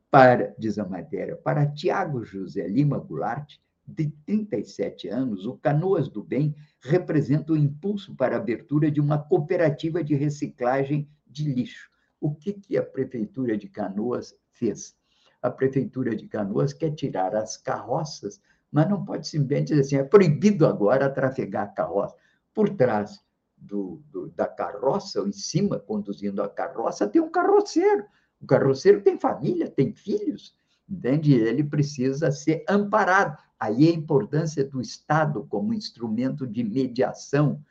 [0.10, 6.24] Para, diz a matéria, para Tiago José Lima Goulart, de 37 anos, o Canoas do
[6.24, 11.90] Bem representa o impulso para a abertura de uma cooperativa de reciclagem de lixo.
[12.20, 14.96] O que, que a Prefeitura de Canoas fez?
[15.42, 20.04] A Prefeitura de Canoas quer tirar as carroças, mas não pode simplesmente dizer assim, é
[20.04, 22.16] proibido agora trafegar carroça.
[22.54, 23.20] Por trás
[23.56, 28.06] do, do, da carroça, ou em cima, conduzindo a carroça, tem um carroceiro.
[28.42, 30.56] O carroceiro tem família, tem filhos,
[30.90, 31.34] entende?
[31.34, 33.38] Ele precisa ser amparado.
[33.60, 37.64] Aí a importância do Estado como instrumento de mediação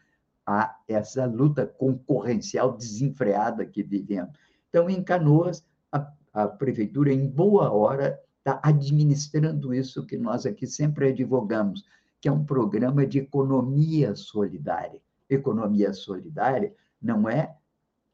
[0.47, 4.33] a essa luta concorrencial desenfreada que vivemos.
[4.69, 10.67] Então, em Canoas, a, a prefeitura, em boa hora, está administrando isso que nós aqui
[10.67, 11.85] sempre advogamos,
[12.21, 15.01] que é um programa de economia solidária.
[15.29, 17.57] Economia solidária não é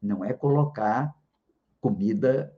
[0.03, 1.15] não é colocar
[1.81, 2.55] comida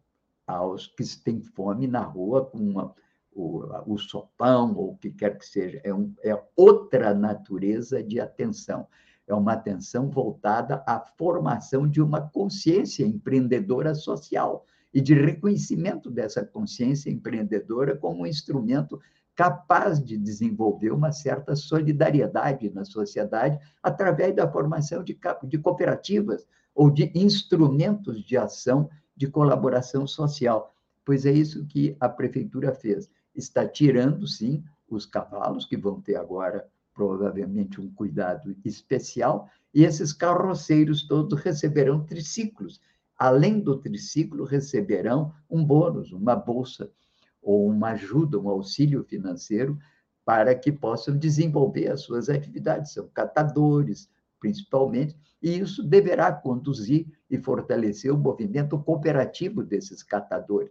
[0.47, 2.95] aos que têm fome na rua com uma,
[3.35, 5.81] o, o sopão, ou o que quer que seja.
[5.85, 8.87] É, um, é outra natureza de atenção.
[9.27, 16.45] É uma atenção voltada à formação de uma consciência empreendedora social e de reconhecimento dessa
[16.45, 19.01] consciência empreendedora como um instrumento
[19.35, 26.91] capaz de desenvolver uma certa solidariedade na sociedade através da formação de, de cooperativas ou
[26.91, 30.75] de instrumentos de ação de colaboração social.
[31.05, 33.11] Pois é isso que a prefeitura fez.
[33.35, 40.13] Está tirando, sim, os cavalos, que vão ter agora provavelmente um cuidado especial, e esses
[40.13, 42.81] carroceiros todos receberão triciclos.
[43.19, 46.91] Além do triciclo, receberão um bônus, uma bolsa
[47.41, 49.79] ou uma ajuda, um auxílio financeiro
[50.25, 52.93] para que possam desenvolver as suas atividades.
[52.93, 54.09] São catadores,
[54.39, 60.71] principalmente, e isso deverá conduzir e fortalecer o movimento cooperativo desses catadores.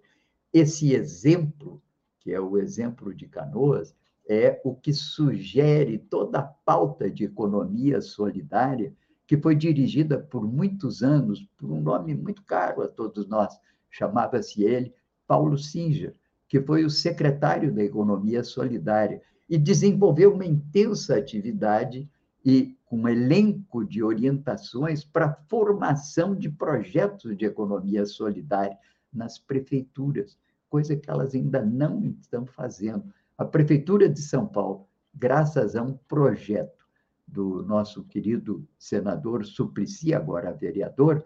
[0.53, 1.81] Esse exemplo,
[2.21, 3.95] que é o exemplo de Canoas,
[4.29, 8.93] é o que sugere toda a pauta de economia solidária
[9.27, 13.57] que foi dirigida por muitos anos por um nome muito caro a todos nós,
[13.89, 14.93] chamava-se ele
[15.25, 16.13] Paulo Singer,
[16.49, 22.09] que foi o secretário da Economia Solidária, e desenvolveu uma intensa atividade
[22.43, 28.77] e um elenco de orientações para formação de projetos de economia solidária
[29.13, 30.37] nas prefeituras,
[30.71, 33.03] coisa que elas ainda não estão fazendo.
[33.37, 36.87] A Prefeitura de São Paulo, graças a um projeto
[37.27, 41.25] do nosso querido senador Suplicy, agora vereador,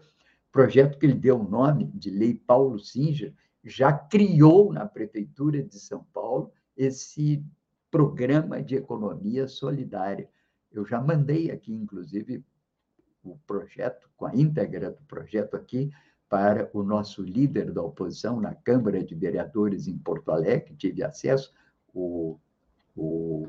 [0.51, 3.33] projeto que ele deu o nome de Lei Paulo Singer,
[3.63, 7.45] já criou na Prefeitura de São Paulo esse
[7.91, 10.27] programa de economia solidária.
[10.71, 12.43] Eu já mandei aqui, inclusive,
[13.23, 15.91] o projeto, com a íntegra do projeto aqui,
[16.35, 21.53] para o nosso líder da oposição na Câmara de Vereadores em Porto Alegre, tive acesso,
[21.93, 22.37] o,
[22.93, 23.47] o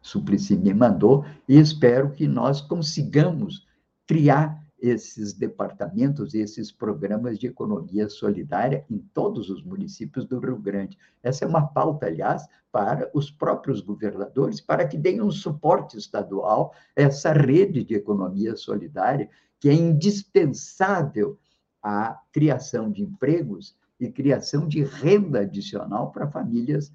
[0.00, 3.66] Suplicy me mandou, e espero que nós consigamos
[4.06, 10.96] criar esses departamentos, esses programas de economia solidária em todos os municípios do Rio Grande.
[11.20, 16.72] Essa é uma pauta, aliás, para os próprios governadores, para que deem um suporte estadual
[16.96, 19.28] a essa rede de economia solidária,
[19.58, 21.36] que é indispensável
[21.88, 26.92] à criação de empregos e criação de renda adicional para famílias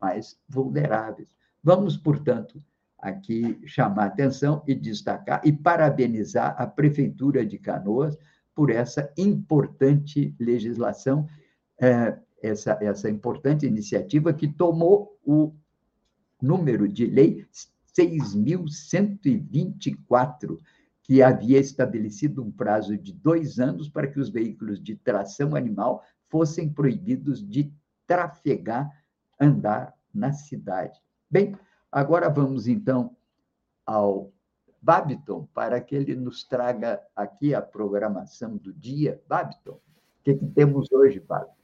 [0.00, 1.36] mais vulneráveis.
[1.60, 2.62] Vamos, portanto,
[3.00, 8.16] aqui chamar atenção e destacar e parabenizar a Prefeitura de Canoas
[8.54, 11.26] por essa importante legislação,
[11.80, 15.52] é, essa, essa importante iniciativa que tomou o
[16.40, 17.44] número de lei
[17.98, 20.58] 6.124,
[21.08, 26.04] que havia estabelecido um prazo de dois anos para que os veículos de tração animal
[26.28, 27.72] fossem proibidos de
[28.06, 28.88] trafegar,
[29.40, 31.00] andar na cidade.
[31.28, 31.56] Bem,
[31.90, 33.16] Agora vamos, então,
[33.84, 34.30] ao
[34.80, 39.22] Babiton, para que ele nos traga aqui a programação do dia.
[39.26, 39.80] Babiton, o
[40.22, 41.54] que, que temos hoje, Babiton?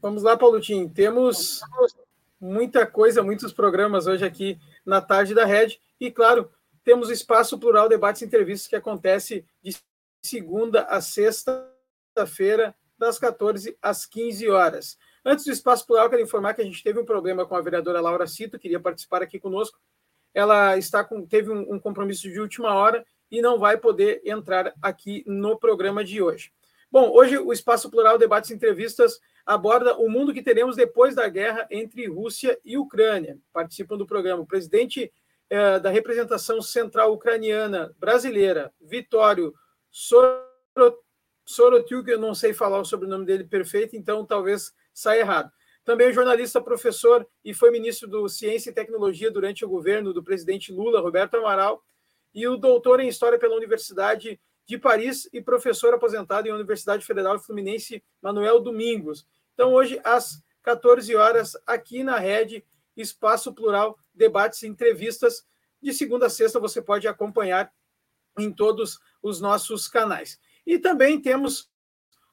[0.00, 0.88] Vamos lá, Paulotinho.
[0.88, 1.62] Temos
[2.40, 5.80] muita coisa, muitos programas hoje aqui na tarde da Rede.
[5.98, 6.48] E, claro,
[6.84, 9.74] temos o Espaço Plural Debates e Entrevistas que acontece de
[10.22, 14.96] segunda a sexta-feira, das 14 às 15 horas.
[15.24, 18.00] Antes do Espaço Plural, quero informar que a gente teve um problema com a vereadora
[18.00, 19.78] Laura Cito, queria participar aqui conosco.
[20.32, 24.72] Ela está com, teve um, um compromisso de última hora e não vai poder entrar
[24.80, 26.52] aqui no programa de hoje.
[26.90, 31.28] Bom, hoje o Espaço Plural Debates e Entrevistas aborda o mundo que teremos depois da
[31.28, 33.38] guerra entre Rússia e Ucrânia.
[33.52, 35.12] Participam do programa o presidente
[35.50, 39.54] eh, da representação central ucraniana brasileira, Vitório
[41.44, 45.50] Sorotyuk, eu não sei falar o sobrenome dele perfeito, então talvez sai errado.
[45.84, 50.24] Também é jornalista, professor e foi ministro do Ciência e Tecnologia durante o governo do
[50.24, 51.84] presidente Lula, Roberto Amaral,
[52.34, 57.38] e o doutor em História pela Universidade de Paris e professor aposentado em Universidade Federal
[57.38, 59.26] Fluminense, Manuel Domingos.
[59.52, 62.64] Então, hoje, às 14 horas, aqui na Rede,
[62.96, 65.44] Espaço Plural, debates e entrevistas.
[65.82, 67.72] De segunda a sexta, você pode acompanhar
[68.38, 70.38] em todos os nossos canais.
[70.66, 71.70] E também temos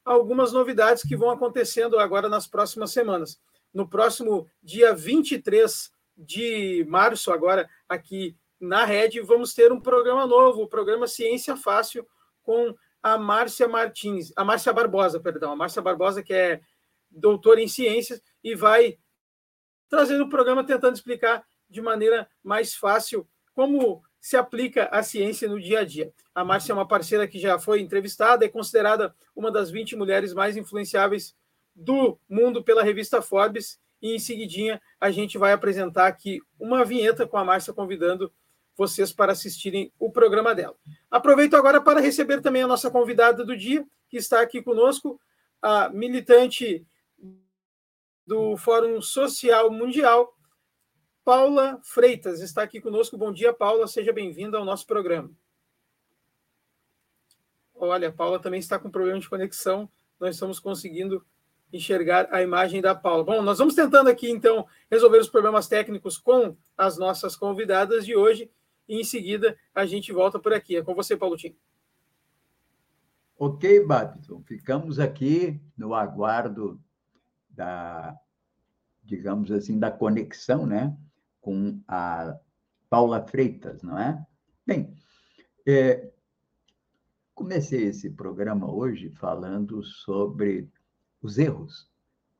[0.04, 3.40] algumas novidades que vão acontecendo agora nas próximas semanas.
[3.72, 10.62] No próximo dia 23 de março, agora aqui na Rede, vamos ter um programa novo,
[10.62, 12.06] o programa Ciência Fácil,
[12.42, 16.60] com a Márcia Martins, a Márcia Barbosa, perdão, a Márcia Barbosa, que é
[17.10, 18.98] doutora em ciências, e vai
[19.92, 25.60] trazendo o programa tentando explicar de maneira mais fácil como se aplica a ciência no
[25.60, 26.10] dia a dia.
[26.34, 30.32] A Márcia é uma parceira que já foi entrevistada, é considerada uma das 20 mulheres
[30.32, 31.36] mais influenciáveis
[31.76, 33.78] do mundo pela revista Forbes.
[34.00, 38.32] E em seguidinha a gente vai apresentar aqui uma vinheta com a Márcia convidando
[38.74, 40.74] vocês para assistirem o programa dela.
[41.10, 45.20] Aproveito agora para receber também a nossa convidada do dia, que está aqui conosco,
[45.60, 46.82] a militante
[48.26, 50.36] do Fórum Social Mundial,
[51.24, 53.16] Paula Freitas está aqui conosco.
[53.16, 55.30] Bom dia, Paula, seja bem-vinda ao nosso programa.
[57.74, 61.24] Olha, a Paula também está com problema de conexão, nós estamos conseguindo
[61.72, 63.24] enxergar a imagem da Paula.
[63.24, 68.14] Bom, nós vamos tentando aqui, então, resolver os problemas técnicos com as nossas convidadas de
[68.14, 68.50] hoje
[68.88, 70.76] e, em seguida, a gente volta por aqui.
[70.76, 71.56] É com você, Paulo Tim.
[73.38, 76.80] Ok, Babson, ficamos aqui no aguardo
[77.52, 78.16] da,
[79.02, 80.96] digamos assim, da conexão, né,
[81.40, 82.36] com a
[82.88, 84.24] Paula Freitas, não é?
[84.66, 84.94] Bem,
[85.66, 86.10] é,
[87.34, 90.70] comecei esse programa hoje falando sobre
[91.20, 91.90] os erros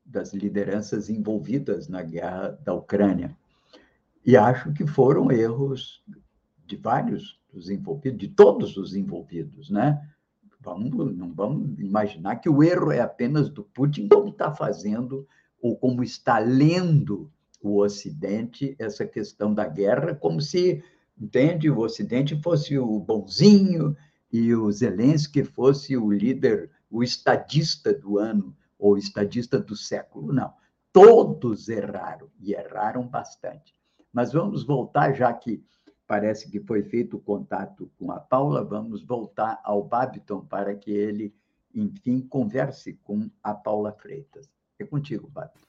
[0.05, 3.35] das lideranças envolvidas na guerra da Ucrânia.
[4.25, 6.03] E acho que foram erros
[6.65, 10.12] de vários dos envolvidos, de todos os envolvidos, né?
[10.63, 15.27] Vamos, não vamos imaginar que o erro é apenas do Putin, como está fazendo
[15.61, 17.29] ou como está lendo
[17.61, 20.83] o Ocidente essa questão da guerra, como se,
[21.19, 23.95] entende, o Ocidente fosse o bonzinho
[24.31, 30.31] e o Zelensky fosse o líder, o estadista do ano ou estadista do século.
[30.31, 30.53] Não.
[30.91, 33.73] Todos erraram, e erraram bastante.
[34.11, 35.63] Mas vamos voltar, já que
[36.13, 40.91] parece que foi feito o contato com a Paula, vamos voltar ao Babiton para que
[40.91, 41.33] ele,
[41.73, 44.47] enfim, converse com a Paula Freitas.
[44.77, 45.65] É contigo, Babiton.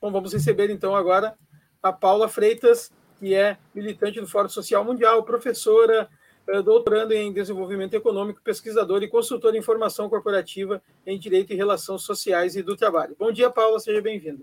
[0.00, 1.38] Bom, vamos receber então agora
[1.80, 6.08] a Paula Freitas, que é militante do Fórum Social Mundial, professora,
[6.48, 12.02] é doutorando em desenvolvimento econômico, pesquisador e consultor em formação corporativa em direito e relações
[12.02, 13.14] sociais e do trabalho.
[13.16, 14.42] Bom dia, Paula, seja bem-vinda.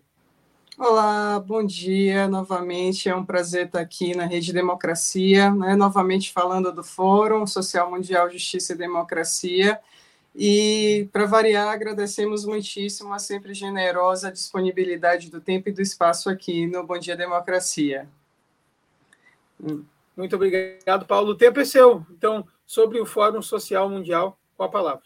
[0.83, 3.07] Olá, bom dia novamente.
[3.07, 5.75] É um prazer estar aqui na Rede Democracia, né?
[5.75, 9.79] novamente falando do Fórum Social Mundial Justiça e Democracia.
[10.35, 16.65] E, para variar, agradecemos muitíssimo a sempre generosa disponibilidade do tempo e do espaço aqui
[16.65, 18.09] no Bom Dia Democracia.
[20.17, 21.33] Muito obrigado, Paulo.
[21.33, 22.03] O tempo é seu.
[22.09, 25.03] Então, sobre o Fórum Social Mundial, com a palavra.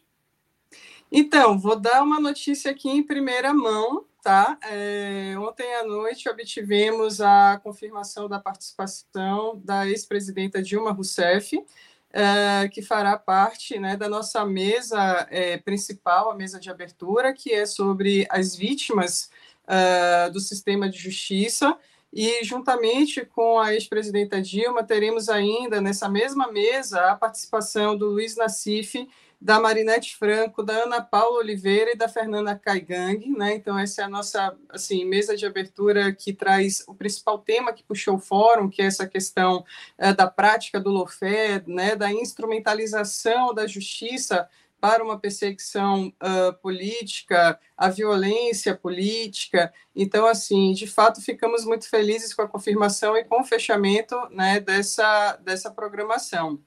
[1.11, 4.57] Então, vou dar uma notícia aqui em primeira mão, tá?
[4.63, 11.63] É, ontem à noite obtivemos a confirmação da participação da ex-presidenta Dilma Rousseff,
[12.11, 17.53] é, que fará parte né, da nossa mesa é, principal, a mesa de abertura, que
[17.53, 19.29] é sobre as vítimas
[19.67, 21.77] é, do sistema de justiça.
[22.11, 28.35] E, juntamente com a ex-presidenta Dilma, teremos ainda nessa mesma mesa a participação do Luiz
[28.35, 29.07] Nassif,
[29.45, 33.53] da Marinete Franco, da Ana Paula Oliveira e da Fernanda Caigang, né?
[33.53, 37.83] Então essa é a nossa assim mesa de abertura que traz o principal tema que
[37.83, 39.63] puxou o fórum, que é essa questão
[39.99, 41.95] é, da prática do lofé, né?
[41.95, 44.49] Da instrumentalização da justiça
[44.81, 49.71] para uma perseguição uh, política, a violência política.
[49.95, 54.59] Então, assim, de fato, ficamos muito felizes com a confirmação e com o fechamento né,
[54.59, 56.59] dessa, dessa programação.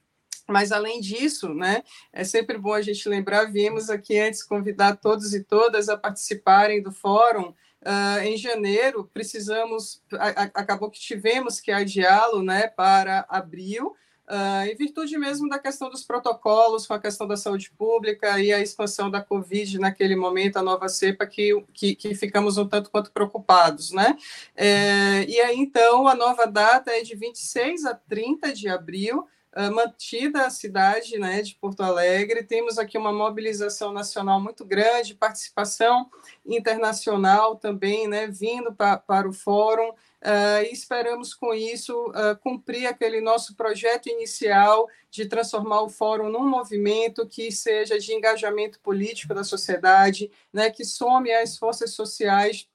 [0.49, 1.83] Mas, além disso, né,
[2.13, 6.83] é sempre bom a gente lembrar, viemos aqui antes convidar todos e todas a participarem
[6.83, 7.53] do fórum.
[7.81, 13.95] Uh, em janeiro, precisamos, a, a, acabou que tivemos que adiá-lo né, para abril,
[14.29, 18.53] Uh, em virtude mesmo da questão dos protocolos, com a questão da saúde pública e
[18.53, 22.91] a expansão da Covid naquele momento, a nova cepa, que, que, que ficamos um tanto
[22.91, 24.19] quanto preocupados, né?
[24.55, 29.27] É, e aí, então, a nova data é de 26 a 30 de abril,
[29.71, 32.45] mantida a cidade né, de Porto Alegre.
[32.45, 36.09] Temos aqui uma mobilização nacional muito grande, participação
[36.47, 39.91] internacional também, né, vindo pra, para o fórum.
[40.21, 46.29] Uh, e esperamos com isso uh, cumprir aquele nosso projeto inicial de transformar o fórum
[46.29, 52.67] num movimento que seja de engajamento político da sociedade, né, que some as forças sociais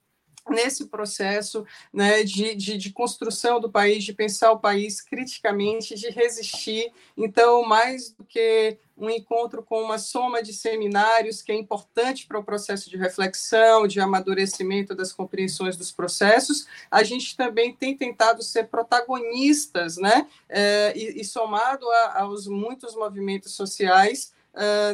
[0.50, 6.10] nesse processo né, de, de, de, construção do país, de pensar o país criticamente, de
[6.10, 6.92] resistir.
[7.16, 12.38] Então, mais do que um encontro com uma soma de seminários, que é importante para
[12.38, 18.42] o processo de reflexão, de amadurecimento das compreensões dos processos, a gente também tem tentado
[18.42, 24.32] ser protagonistas, né, é, e, e somado a, aos muitos movimentos sociais,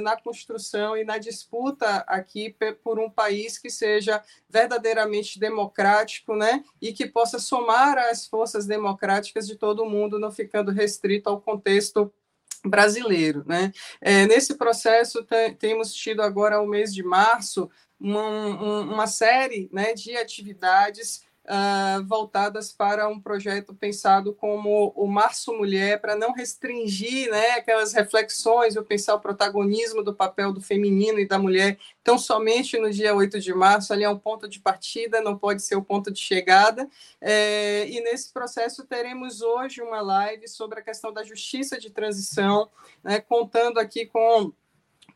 [0.02, 6.92] na construção e na disputa aqui por um país que seja verdadeiramente democrático, né, e
[6.92, 12.12] que possa somar as forças democráticas de todo o mundo, não ficando restrito ao contexto
[12.64, 13.72] brasileiro, né?
[14.00, 15.26] É, nesse processo
[15.58, 22.72] temos tido agora o mês de março uma, uma série, né, de atividades uh, voltadas
[22.72, 28.84] para um projeto pensado como o Março Mulher, para não restringir né, aquelas reflexões, eu
[28.84, 33.40] pensar o protagonismo do papel do feminino e da mulher tão somente no dia 8
[33.40, 36.88] de março, ali é um ponto de partida, não pode ser o ponto de chegada.
[37.20, 42.70] É, e nesse processo teremos hoje uma live sobre a questão da justiça de transição,
[43.02, 44.52] né, contando aqui com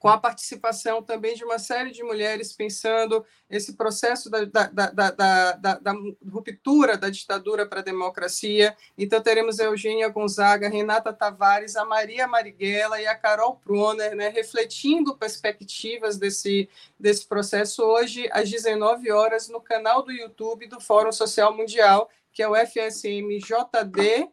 [0.05, 5.53] com a participação também de uma série de mulheres pensando esse processo da, da, da,
[5.77, 5.95] da,
[6.31, 8.77] ruptura da ditadura para a democracia.
[8.99, 14.29] Então, teremos a Eugênia Gonzaga, Renata Tavares, a Maria Marighella e a Carol Proner, né,
[14.29, 16.69] refletindo perspectivas desse,
[17.01, 22.43] desse processo hoje, às 19 horas, no canal do YouTube do Fórum Social Mundial, que
[22.43, 24.29] é o FSMJD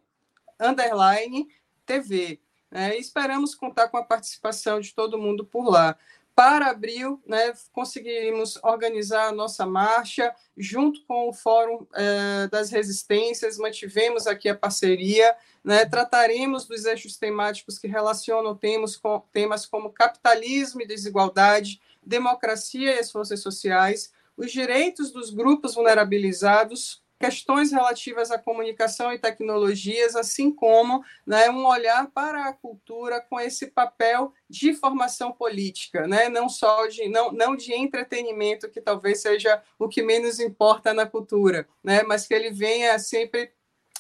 [0.60, 1.48] Underline
[1.86, 2.42] TV.
[2.72, 5.98] Né, esperamos contar com a participação de todo mundo por lá.
[6.34, 13.58] Para abril, né, conseguiremos organizar a nossa marcha junto com o Fórum eh, das Resistências,
[13.58, 19.92] mantivemos aqui a parceria, né, trataremos dos eixos temáticos que relacionam temas, com, temas como
[19.92, 28.32] capitalismo e desigualdade, democracia e as forças sociais, os direitos dos grupos vulnerabilizados, questões relativas
[28.32, 34.34] à comunicação e tecnologias, assim como né, um olhar para a cultura com esse papel
[34.50, 36.28] de formação política, né?
[36.28, 41.06] não só de não, não de entretenimento, que talvez seja o que menos importa na
[41.06, 42.04] cultura, né?
[42.04, 43.52] mas que ele venha sempre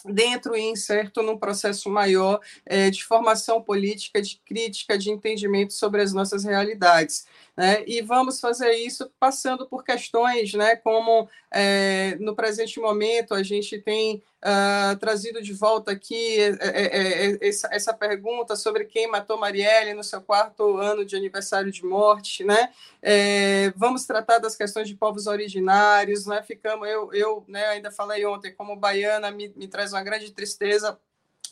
[0.06, 6.02] dentro e inserto num processo maior é, de formação política, de crítica, de entendimento sobre
[6.02, 7.26] as nossas realidades.
[7.56, 7.84] Né?
[7.86, 13.78] E vamos fazer isso passando por questões, né, como é, no presente momento a gente
[13.78, 19.38] tem uh, trazido de volta aqui é, é, é, essa, essa, pergunta sobre quem matou
[19.38, 22.72] Marielle no seu quarto ano de aniversário de morte, né?
[23.02, 26.42] É, vamos tratar das questões de povos originários, né?
[26.42, 30.98] Ficamos, eu, eu né, ainda falei ontem, como baiana, me, me traz uma grande tristeza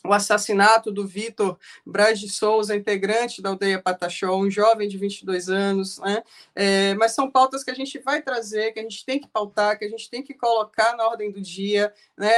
[0.04, 5.48] o assassinato do Vitor Braz de Souza, integrante da aldeia Pataxó, um jovem de 22
[5.48, 6.22] anos, né?
[6.54, 9.78] É, mas são pautas que a gente vai trazer, que a gente tem que pautar,
[9.78, 12.30] que a gente tem que colocar na ordem do dia, né?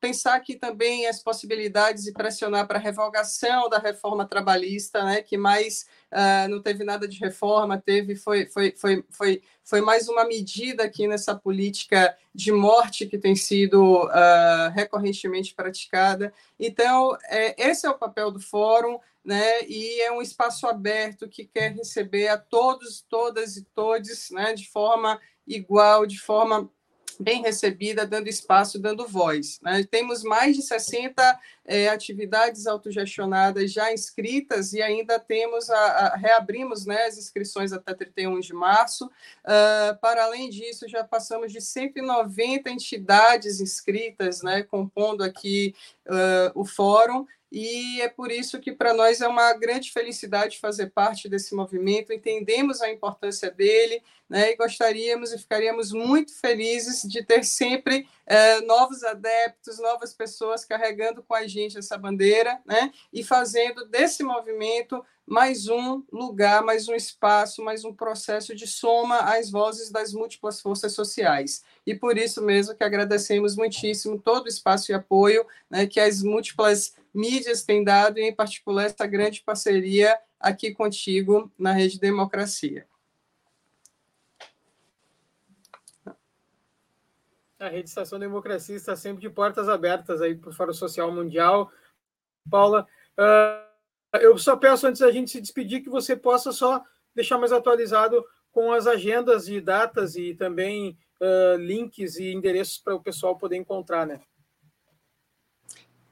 [0.00, 5.22] pensar aqui também as possibilidades e pressionar para a revogação da reforma trabalhista, né?
[5.22, 10.08] que mais uh, não teve nada de reforma, teve foi, foi, foi, foi, foi mais
[10.08, 16.32] uma medida aqui nessa política de morte que tem sido uh, recorrentemente praticada.
[16.58, 19.62] Então, é, esse é o papel do fórum, né?
[19.66, 24.54] E é um espaço aberto que quer receber a todos, todas e todes, né?
[24.54, 26.70] De forma igual, de forma
[27.18, 29.58] bem recebida, dando espaço, dando voz.
[29.62, 29.84] Né?
[29.90, 36.86] Temos mais de 60 é, atividades autogestionadas já inscritas e ainda temos, a, a, reabrimos
[36.86, 39.06] né, as inscrições até 31 de março.
[39.06, 45.74] Uh, para além disso, já passamos de 190 entidades inscritas, né, compondo aqui
[46.06, 50.90] uh, o fórum, e é por isso que para nós é uma grande felicidade fazer
[50.90, 57.24] parte desse movimento, entendemos a importância dele, né, e gostaríamos e ficaríamos muito felizes de
[57.24, 63.24] ter sempre é, novos adeptos, novas pessoas carregando com a gente essa bandeira, né, e
[63.24, 69.50] fazendo desse movimento mais um lugar, mais um espaço, mais um processo de soma às
[69.50, 71.62] vozes das múltiplas forças sociais.
[71.86, 76.22] E por isso mesmo que agradecemos muitíssimo todo o espaço e apoio né, que as
[76.22, 82.86] múltiplas mídias têm dado, e em particular essa grande parceria aqui contigo na Rede Democracia.
[87.58, 91.72] A Rede Estação Democracia está sempre de portas abertas aí para o Fórum Social Mundial.
[92.48, 92.86] Paula,
[93.18, 97.50] uh, eu só peço, antes da gente se despedir, que você possa só deixar mais
[97.50, 103.36] atualizado com as agendas e datas e também uh, links e endereços para o pessoal
[103.36, 104.20] poder encontrar, né?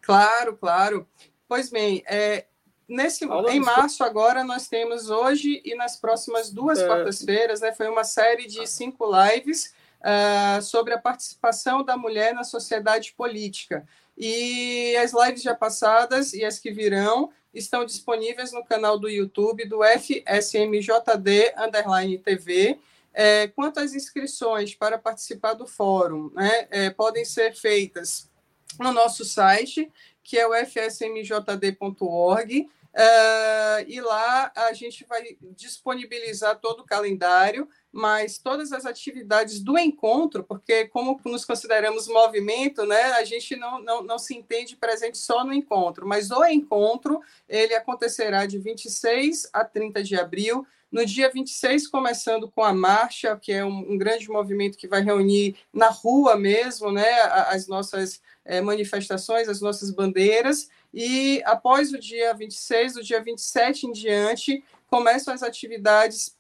[0.07, 1.09] Claro, claro.
[1.49, 2.47] Pois bem, é,
[2.89, 6.87] nesse, em março agora nós temos hoje e nas próximas duas é...
[6.87, 12.45] quartas-feiras, né, foi uma série de cinco lives uh, sobre a participação da mulher na
[12.45, 13.85] sociedade política.
[14.17, 19.67] E as lives já passadas e as que virão estão disponíveis no canal do YouTube
[19.67, 22.79] do FSMJD Underline TV.
[23.13, 28.31] É, quanto às inscrições para participar do fórum, né, é, podem ser feitas
[28.83, 29.91] no nosso site,
[30.23, 31.77] que é o fsmjd.org.
[32.97, 39.79] Uh, e lá a gente vai disponibilizar todo o calendário, mas todas as atividades do
[39.79, 45.19] encontro, porque como nos consideramos movimento, né, a gente não, não, não se entende presente
[45.19, 51.05] só no encontro, mas o encontro, ele acontecerá de 26 a 30 de abril, no
[51.05, 55.55] dia 26, começando com a marcha, que é um, um grande movimento que vai reunir
[55.71, 57.21] na rua mesmo, né,
[57.51, 63.87] as nossas é, manifestações, as nossas bandeiras, e após o dia 26, do dia 27
[63.87, 66.35] em diante, começam as atividades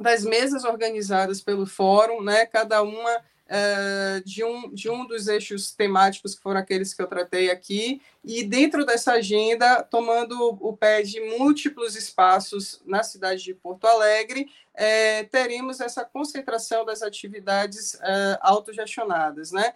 [0.00, 5.72] das mesas organizadas pelo fórum, né, cada uma uh, de, um, de um dos eixos
[5.72, 11.02] temáticos que foram aqueles que eu tratei aqui, e dentro dessa agenda, tomando o pé
[11.02, 18.38] de múltiplos espaços na cidade de Porto Alegre, é, teremos essa concentração das atividades uh,
[18.40, 19.50] autogestionadas.
[19.50, 19.72] Né?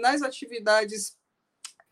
[0.00, 1.16] Nas atividades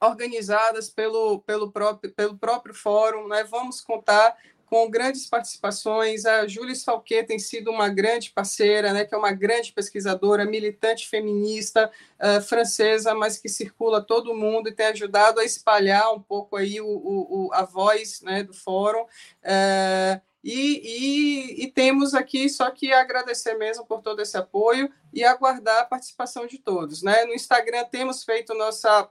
[0.03, 3.45] organizadas pelo, pelo, próprio, pelo próprio fórum, né?
[3.45, 4.37] vamos contar
[4.73, 6.25] com grandes participações.
[6.25, 11.11] A Júlia Falquet tem sido uma grande parceira, né, que é uma grande pesquisadora, militante
[11.11, 16.57] feminista uh, francesa, mas que circula todo mundo e tem ajudado a espalhar um pouco
[16.57, 19.03] aí o, o, o a voz né, do fórum.
[19.03, 25.23] Uh, e, e, e, temos aqui só que agradecer mesmo por todo esse apoio e
[25.23, 27.03] aguardar a participação de todos.
[27.03, 27.27] Né?
[27.27, 29.07] No Instagram temos feito nossa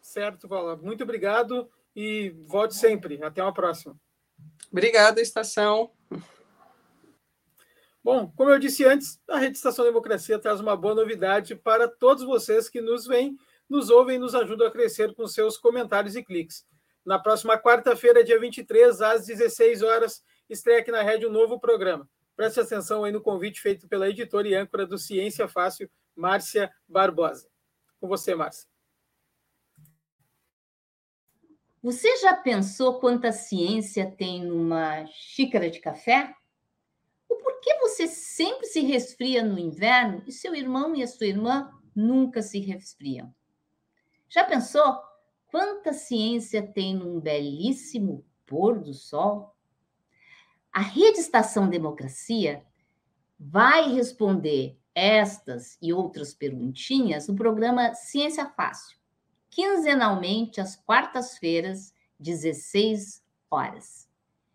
[0.00, 0.76] Certo, Paula.
[0.76, 3.20] Muito obrigado e volte sempre.
[3.22, 3.96] Até uma próxima.
[4.70, 5.90] Obrigada, estação.
[8.04, 12.22] Bom, como eu disse antes, a Rede Estação Democracia traz uma boa novidade para todos
[12.22, 13.34] vocês que nos veem,
[13.66, 16.66] nos ouvem e nos ajudam a crescer com seus comentários e cliques.
[17.02, 22.06] Na próxima quarta-feira, dia 23, às 16 horas, estreia aqui na rede um novo programa.
[22.36, 27.48] Preste atenção aí no convite feito pela editora e âncora do Ciência Fácil, Márcia Barbosa.
[27.98, 28.68] Com você, Márcia.
[31.82, 36.34] Você já pensou quanta ciência tem numa xícara de café?
[37.64, 42.42] Que você sempre se resfria no inverno e seu irmão e a sua irmã nunca
[42.42, 43.34] se resfriam?
[44.28, 44.98] Já pensou
[45.46, 49.56] quanta ciência tem num belíssimo pôr do sol?
[50.70, 52.62] A Rede Estação Democracia
[53.40, 58.98] vai responder estas e outras perguntinhas no programa Ciência Fácil,
[59.48, 64.06] quinzenalmente às quartas-feiras, 16 horas.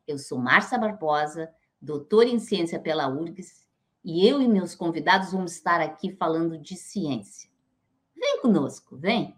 [0.08, 1.52] Eu sou Márcia Barbosa
[1.82, 3.68] doutor em ciência pela URGS,
[4.04, 7.50] e eu e meus convidados vamos estar aqui falando de ciência.
[8.16, 9.38] Vem conosco, vem!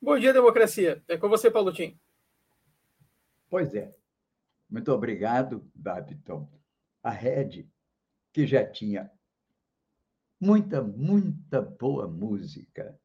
[0.00, 1.02] Bom dia, democracia.
[1.06, 1.96] É com você, Paulo Tim.
[3.48, 3.94] Pois é.
[4.68, 6.50] Muito obrigado, Babiton.
[7.02, 7.70] A Rede,
[8.32, 9.10] que já tinha
[10.40, 12.98] muita, muita boa música,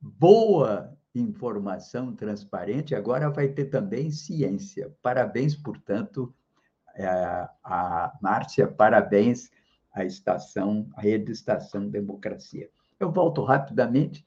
[0.00, 4.94] boa informação transparente, agora vai ter também ciência.
[5.02, 6.32] Parabéns, portanto,
[6.94, 7.06] é,
[7.64, 9.50] a Márcia, parabéns
[9.92, 12.68] à estação, à Rede Estação Democracia.
[12.98, 14.26] Eu volto rapidamente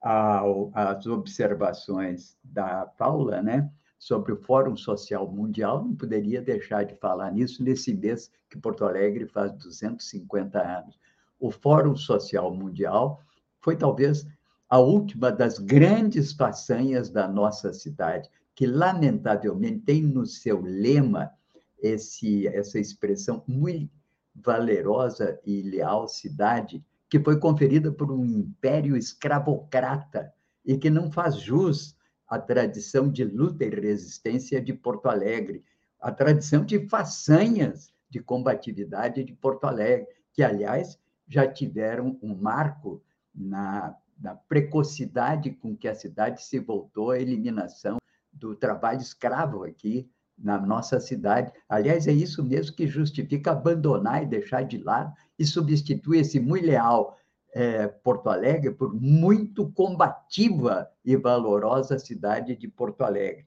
[0.00, 5.82] às observações da Paula, né, sobre o Fórum Social Mundial.
[5.82, 11.00] Não poderia deixar de falar nisso nesse mês que Porto Alegre faz 250 anos.
[11.40, 13.22] O Fórum Social Mundial
[13.62, 14.26] foi talvez
[14.68, 21.30] a última das grandes façanhas da nossa cidade, que lamentavelmente tem no seu lema
[21.78, 23.90] esse, essa expressão muito
[24.34, 30.32] valerosa e leal cidade, que foi conferida por um império escravocrata
[30.64, 31.96] e que não faz jus
[32.26, 35.62] à tradição de luta e resistência de Porto Alegre,
[36.00, 40.98] a tradição de façanhas de combatividade de Porto Alegre, que, aliás,
[41.28, 43.02] já tiveram um marco
[43.34, 47.98] na da precocidade com que a cidade se voltou à eliminação
[48.32, 51.52] do trabalho escravo aqui na nossa cidade.
[51.68, 56.66] Aliás, é isso mesmo que justifica abandonar e deixar de lado e substituir esse muito
[56.66, 57.16] leal
[57.54, 63.46] é, Porto Alegre por muito combativa e valorosa cidade de Porto Alegre.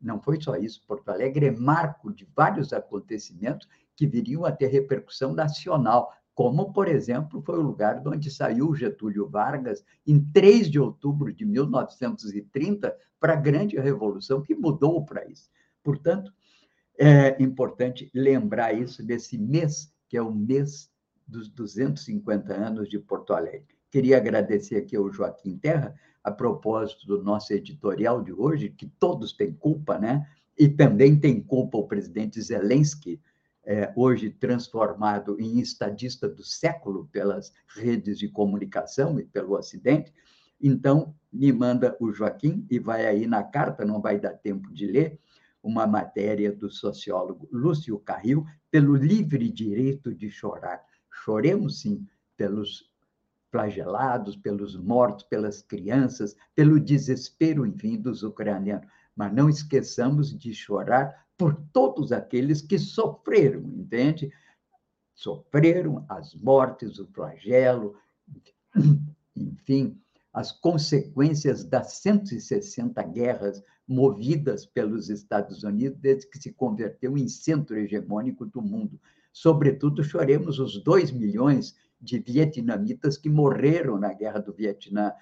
[0.00, 4.68] Não foi só isso, Porto Alegre é marco de vários acontecimentos que viriam a ter
[4.68, 10.70] repercussão nacional, como, por exemplo, foi o lugar de onde saiu Getúlio Vargas em 3
[10.70, 15.50] de outubro de 1930 para a grande revolução que mudou o país.
[15.82, 16.32] Portanto,
[16.96, 20.88] é importante lembrar isso desse mês, que é o mês
[21.26, 23.74] dos 250 anos de Porto Alegre.
[23.90, 29.32] Queria agradecer aqui ao Joaquim Terra, a propósito do nosso editorial de hoje, que todos
[29.32, 30.24] têm culpa, né?
[30.56, 33.20] E também tem culpa o presidente Zelensky,
[33.68, 40.10] é, hoje transformado em estadista do século pelas redes de comunicação e pelo Ocidente.
[40.58, 44.86] Então, me manda o Joaquim, e vai aí na carta, não vai dar tempo de
[44.86, 45.20] ler,
[45.62, 50.82] uma matéria do sociólogo Lúcio Carril, pelo livre direito de chorar.
[51.10, 52.06] Choremos, sim,
[52.38, 52.90] pelos
[53.50, 58.88] flagelados, pelos mortos, pelas crianças, pelo desespero, enfim, dos ucranianos.
[59.14, 64.32] Mas não esqueçamos de chorar por todos aqueles que sofreram, entende?
[65.14, 67.96] Sofreram as mortes, o flagelo,
[69.34, 69.98] enfim,
[70.32, 77.78] as consequências das 160 guerras movidas pelos Estados Unidos desde que se converteu em centro
[77.78, 79.00] hegemônico do mundo.
[79.32, 85.12] Sobretudo, choremos os dois milhões de vietnamitas que morreram na guerra do Vietnã.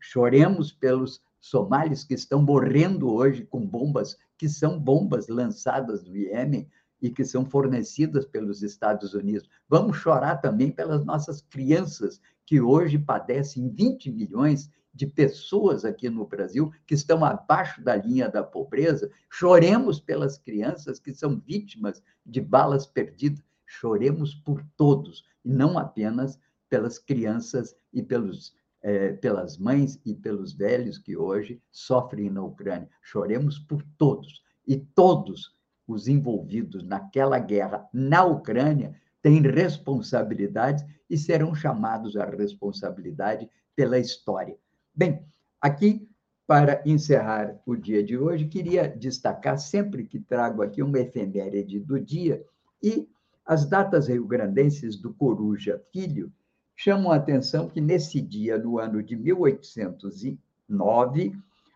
[0.00, 6.66] Choremos pelos somalis que estão morrendo hoje com bombas que são bombas lançadas do Iêmen
[7.02, 9.46] e que são fornecidas pelos Estados Unidos.
[9.68, 16.26] Vamos chorar também pelas nossas crianças, que hoje padecem 20 milhões de pessoas aqui no
[16.26, 19.10] Brasil que estão abaixo da linha da pobreza.
[19.28, 23.44] Choremos pelas crianças que são vítimas de balas perdidas.
[23.66, 26.38] Choremos por todos, e não apenas
[26.70, 28.54] pelas crianças e pelos
[28.84, 32.86] é, pelas mães e pelos velhos que hoje sofrem na Ucrânia.
[33.00, 34.42] Choremos por todos.
[34.68, 35.56] E todos
[35.88, 44.56] os envolvidos naquela guerra na Ucrânia têm responsabilidades e serão chamados à responsabilidade pela história.
[44.94, 45.24] Bem,
[45.58, 46.06] aqui,
[46.46, 51.98] para encerrar o dia de hoje, queria destacar, sempre que trago aqui uma efeméride do
[51.98, 52.44] dia,
[52.82, 53.08] e
[53.46, 56.30] as datas rio-grandenses do Coruja Filho,
[56.76, 61.32] chamam a atenção que, nesse dia, no ano de 1809,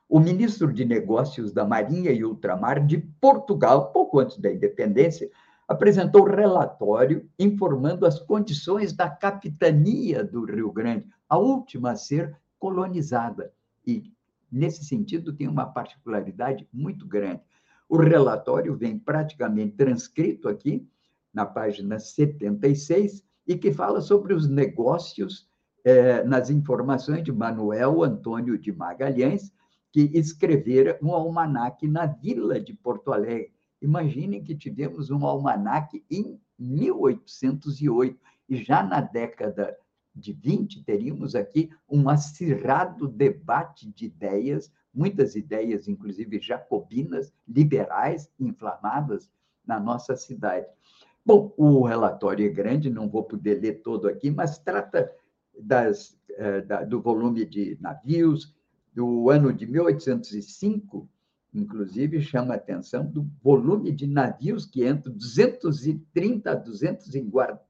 [0.08, 5.30] o ministro de Negócios da Marinha e Ultramar de Portugal, pouco antes da independência,
[5.68, 13.52] apresentou relatório informando as condições da capitania do Rio Grande, a última a ser colonizada.
[13.86, 14.10] E,
[14.50, 17.42] nesse sentido, tem uma particularidade muito grande.
[17.86, 20.88] O relatório vem praticamente transcrito aqui,
[21.32, 25.48] na página 76, e que fala sobre os negócios
[25.82, 29.50] eh, nas informações de Manuel Antônio de Magalhães,
[29.90, 33.54] que escrevera um almanaque na vila de Porto Alegre.
[33.80, 38.20] Imaginem que tivemos um almanaque em 1808,
[38.50, 39.74] e já na década
[40.14, 49.30] de 20 teríamos aqui um acirrado debate de ideias, muitas ideias, inclusive jacobinas, liberais, inflamadas
[49.64, 50.66] na nossa cidade.
[51.28, 55.12] Bom, o relatório é grande, não vou poder ler todo aqui, mas trata
[55.60, 58.56] das, eh, do volume de navios,
[58.94, 61.06] do ano de 1805,
[61.52, 67.14] inclusive chama a atenção do volume de navios que entram, 230 a 200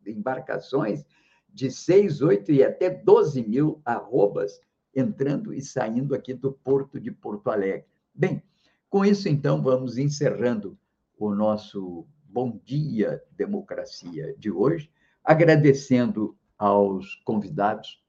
[0.06, 1.04] embarcações
[1.52, 4.60] de 6, 8 e até 12 mil arrobas
[4.94, 7.86] entrando e saindo aqui do porto de Porto Alegre.
[8.14, 8.40] Bem,
[8.88, 10.78] com isso, então, vamos encerrando
[11.18, 14.90] o nosso Bom Dia Democracia de hoje,
[15.24, 18.02] agradecendo aos convidados,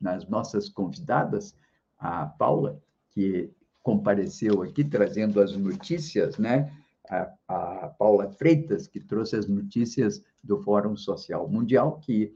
[0.00, 1.56] nas nossas convidadas,
[1.98, 3.50] a Paula, que
[3.82, 6.72] compareceu aqui trazendo as notícias, né?
[7.10, 12.34] A, a, Paula Freitas, que trouxe as notícias do Fórum Social Mundial, que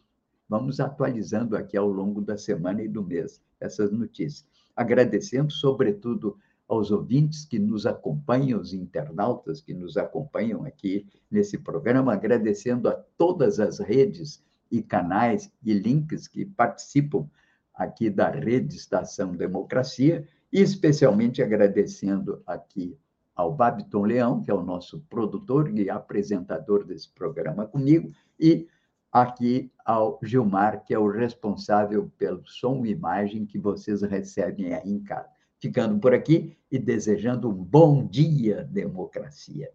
[0.49, 4.47] vamos atualizando aqui ao longo da semana e do mês essas notícias.
[4.77, 12.13] Agradecendo, sobretudo, aos ouvintes que nos acompanham, os internautas que nos acompanham aqui nesse programa,
[12.13, 17.27] agradecendo a todas as redes e canais e links que participam
[17.75, 22.97] aqui da rede Estação Democracia, e especialmente agradecendo aqui
[23.35, 28.69] ao Babiton Leão, que é o nosso produtor e apresentador desse programa comigo, e
[29.11, 34.91] aqui ao Gilmar, que é o responsável pelo som e imagem que vocês recebem aí
[34.91, 39.71] em casa ficando por aqui e desejando um bom dia, democracia.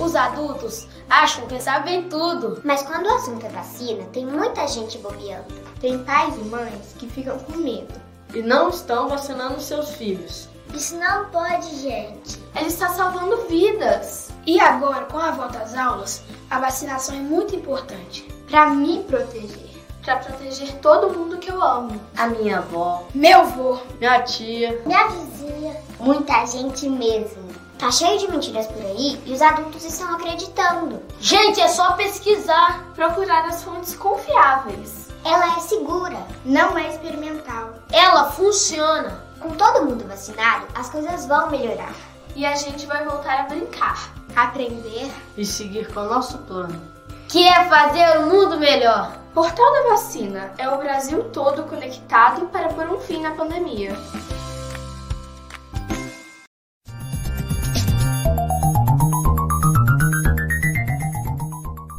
[0.00, 2.60] Os adultos acham que sabem tudo.
[2.64, 5.54] Mas quando o assunto é vacina, tem muita gente bobeando.
[5.80, 7.94] Tem pais e mães que ficam com medo
[8.34, 10.48] e não estão vacinando seus filhos.
[10.74, 12.38] Isso não pode, gente.
[12.54, 14.30] Ele está salvando vidas.
[14.46, 19.68] E agora, com a volta às aulas, a vacinação é muito importante para me proteger
[20.08, 22.00] para proteger todo mundo que eu amo.
[22.16, 27.46] A minha avó, meu avô, minha tia, minha vizinha, muita gente mesmo.
[27.78, 31.02] Tá cheio de mentiras por aí e os adultos estão acreditando.
[31.20, 35.08] Gente, é só pesquisar, procurar as fontes confiáveis.
[35.24, 37.74] Ela é segura, não é experimental.
[37.92, 39.28] Ela funciona.
[39.38, 41.94] Com todo mundo vacinado, as coisas vão melhorar.
[42.34, 46.80] E a gente vai voltar a brincar, aprender e seguir com o nosso plano,
[47.28, 49.18] que é fazer o mundo melhor.
[49.34, 53.92] Portal da Vacina é o Brasil todo conectado para pôr um fim na pandemia.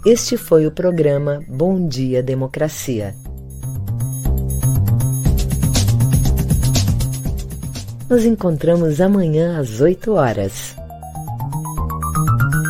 [0.05, 3.13] Este foi o programa Bom Dia Democracia.
[8.09, 10.78] Nos encontramos amanhã às 8 horas.